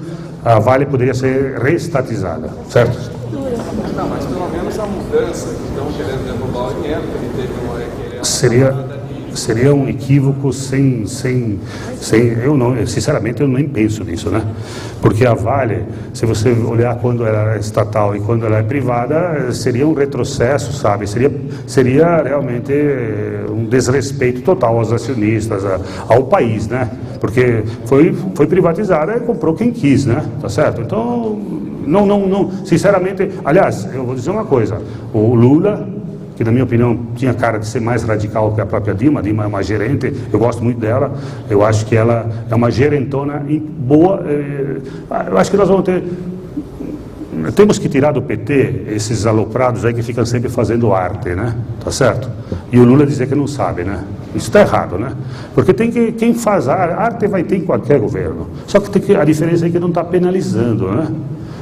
[0.44, 3.10] a Vale poderia ser reestatizada, certo?
[3.96, 8.24] Não, mas pelo menos a mudança que estão querendo derrubar o inquérito, ele teve uma
[8.24, 8.72] Seria,
[9.34, 11.58] seria um equívoco sem, sem,
[11.96, 14.42] sem eu não, sinceramente eu nem penso nisso, né?
[15.00, 19.50] Porque a Vale, se você olhar quando ela é estatal e quando ela é privada,
[19.52, 21.06] seria um retrocesso, sabe?
[21.06, 21.32] Seria,
[21.66, 25.62] seria realmente eh, um desrespeito total aos acionistas,
[26.08, 26.90] ao país, né?
[27.20, 30.24] Porque foi, foi privatizada e comprou quem quis, né?
[30.40, 30.80] Tá certo?
[30.82, 31.38] Então,
[31.86, 34.80] não, não, não, sinceramente, aliás, eu vou dizer uma coisa,
[35.12, 35.99] o Lula
[36.40, 39.20] que na minha opinião tinha cara de ser mais radical que a própria Dilma.
[39.20, 41.12] A Dilma é uma gerente, eu gosto muito dela,
[41.50, 43.44] eu acho que ela é uma gerentona
[43.78, 44.24] boa.
[44.26, 44.78] eh,
[45.28, 46.02] Eu acho que nós vamos ter.
[47.54, 51.54] Temos que tirar do PT esses aloprados aí que ficam sempre fazendo arte, né?
[51.84, 52.30] Tá certo?
[52.72, 54.02] E o Lula dizer que não sabe, né?
[54.34, 55.12] Isso está errado, né?
[55.54, 58.48] Porque tem que quem faz arte, vai ter em qualquer governo.
[58.66, 61.06] Só que, que a diferença é que não está penalizando, né?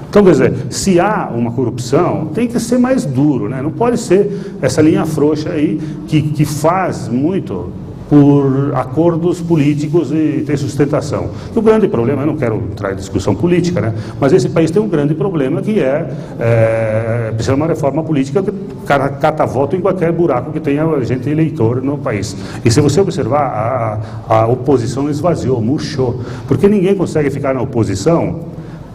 [0.09, 3.61] Então, quer dizer, se há uma corrupção, tem que ser mais duro, né?
[3.63, 7.71] Não pode ser essa linha frouxa aí que, que faz muito
[8.09, 11.29] por acordos políticos e ter sustentação.
[11.55, 13.95] O grande problema, eu não quero entrar em discussão política, né?
[14.19, 16.09] mas esse país tem um grande problema que é,
[16.41, 18.51] é precisa de uma reforma política que
[18.87, 22.35] ca- cata voto em qualquer buraco que tenha gente eleitor no país.
[22.65, 28.41] E se você observar, a, a oposição esvaziou, murchou, porque ninguém consegue ficar na oposição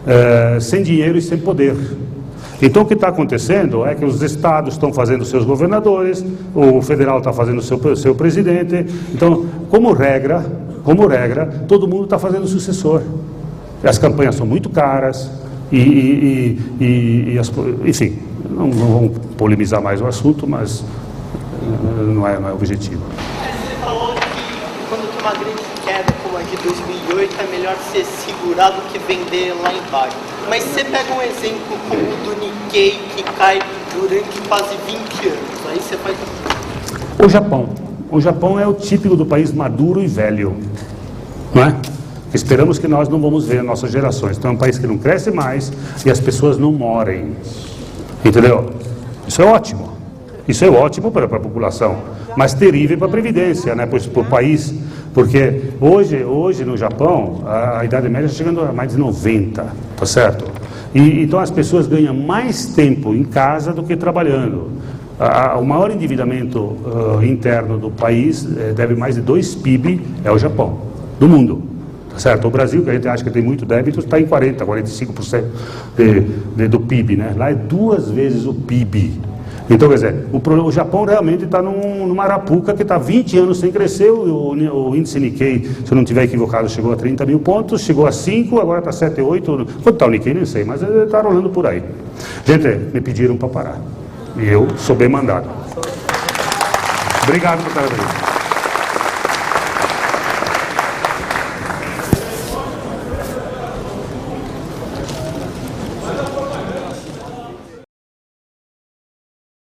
[0.06, 1.74] eh, sem dinheiro e sem poder.
[2.62, 6.24] Então o que está acontecendo é que os estados estão fazendo seus governadores,
[6.54, 8.86] o federal está fazendo seu seu presidente.
[9.12, 10.44] Então, como regra,
[10.84, 13.02] como regra, todo mundo está fazendo sucessor.
[13.82, 15.30] As campanhas são muito caras
[15.70, 17.52] e, e- e- e- as-
[17.84, 18.18] enfim,
[18.48, 23.02] não, não vamos polemizar mais o assunto, mas eh, não é, não é o objetivo.
[23.02, 24.20] Você falou que
[24.88, 25.62] quando tem uma grande
[26.34, 30.16] queda como a de 2008, é melhor você segurar do que vender lá embaixo.
[30.48, 33.60] Mas você pega um exemplo como o do Nikkei, que cai
[33.92, 35.66] durante quase 20 anos.
[35.68, 36.16] Aí você faz
[37.24, 37.68] O Japão.
[38.10, 40.56] O Japão é o típico do país maduro e velho,
[41.54, 41.76] não é?
[42.32, 44.36] Esperamos que nós não vamos ver nossas gerações.
[44.36, 45.72] Então é um país que não cresce mais
[46.04, 47.36] e as pessoas não morem.
[48.24, 48.70] Entendeu?
[49.26, 49.94] Isso é ótimo.
[50.46, 51.96] Isso é ótimo para, para a população,
[52.36, 53.86] mas terrível para a previdência, né?
[53.86, 54.74] Para o país.
[55.14, 59.64] Porque hoje, hoje no Japão, a, a idade média está chegando a mais de 90,
[59.96, 60.50] tá certo?
[60.92, 64.72] E, então as pessoas ganham mais tempo em casa do que trabalhando.
[65.18, 66.76] A- o maior endividamento
[67.20, 70.78] ah, interno do país eh, deve mais de 2 PIB é o Japão,
[71.20, 71.62] do mundo.
[72.10, 72.46] Tá certo?
[72.46, 75.44] O Brasil, que a gente acha que tem muito débito, está em 40%, 45%
[75.96, 76.20] de,
[76.56, 77.16] de, do PIB.
[77.16, 77.34] Né?
[77.36, 79.12] Lá é duas vezes o PIB.
[79.70, 83.58] Então, quer dizer, o, o Japão realmente está num, numa arapuca que está 20 anos
[83.58, 84.10] sem crescer.
[84.10, 87.80] O, o- o índice Nikkei, se eu não estiver equivocado, chegou a 30 mil pontos,
[87.80, 89.66] chegou a 5, agora está 7, 8.
[89.82, 90.34] Quanto está o Nikkei?
[90.34, 91.82] Nem sei, mas está rolando por aí.
[92.44, 93.80] Gente, me pediram para parar.
[94.36, 95.48] E eu sou bem mandado.
[97.22, 98.33] Obrigado por estar aqui.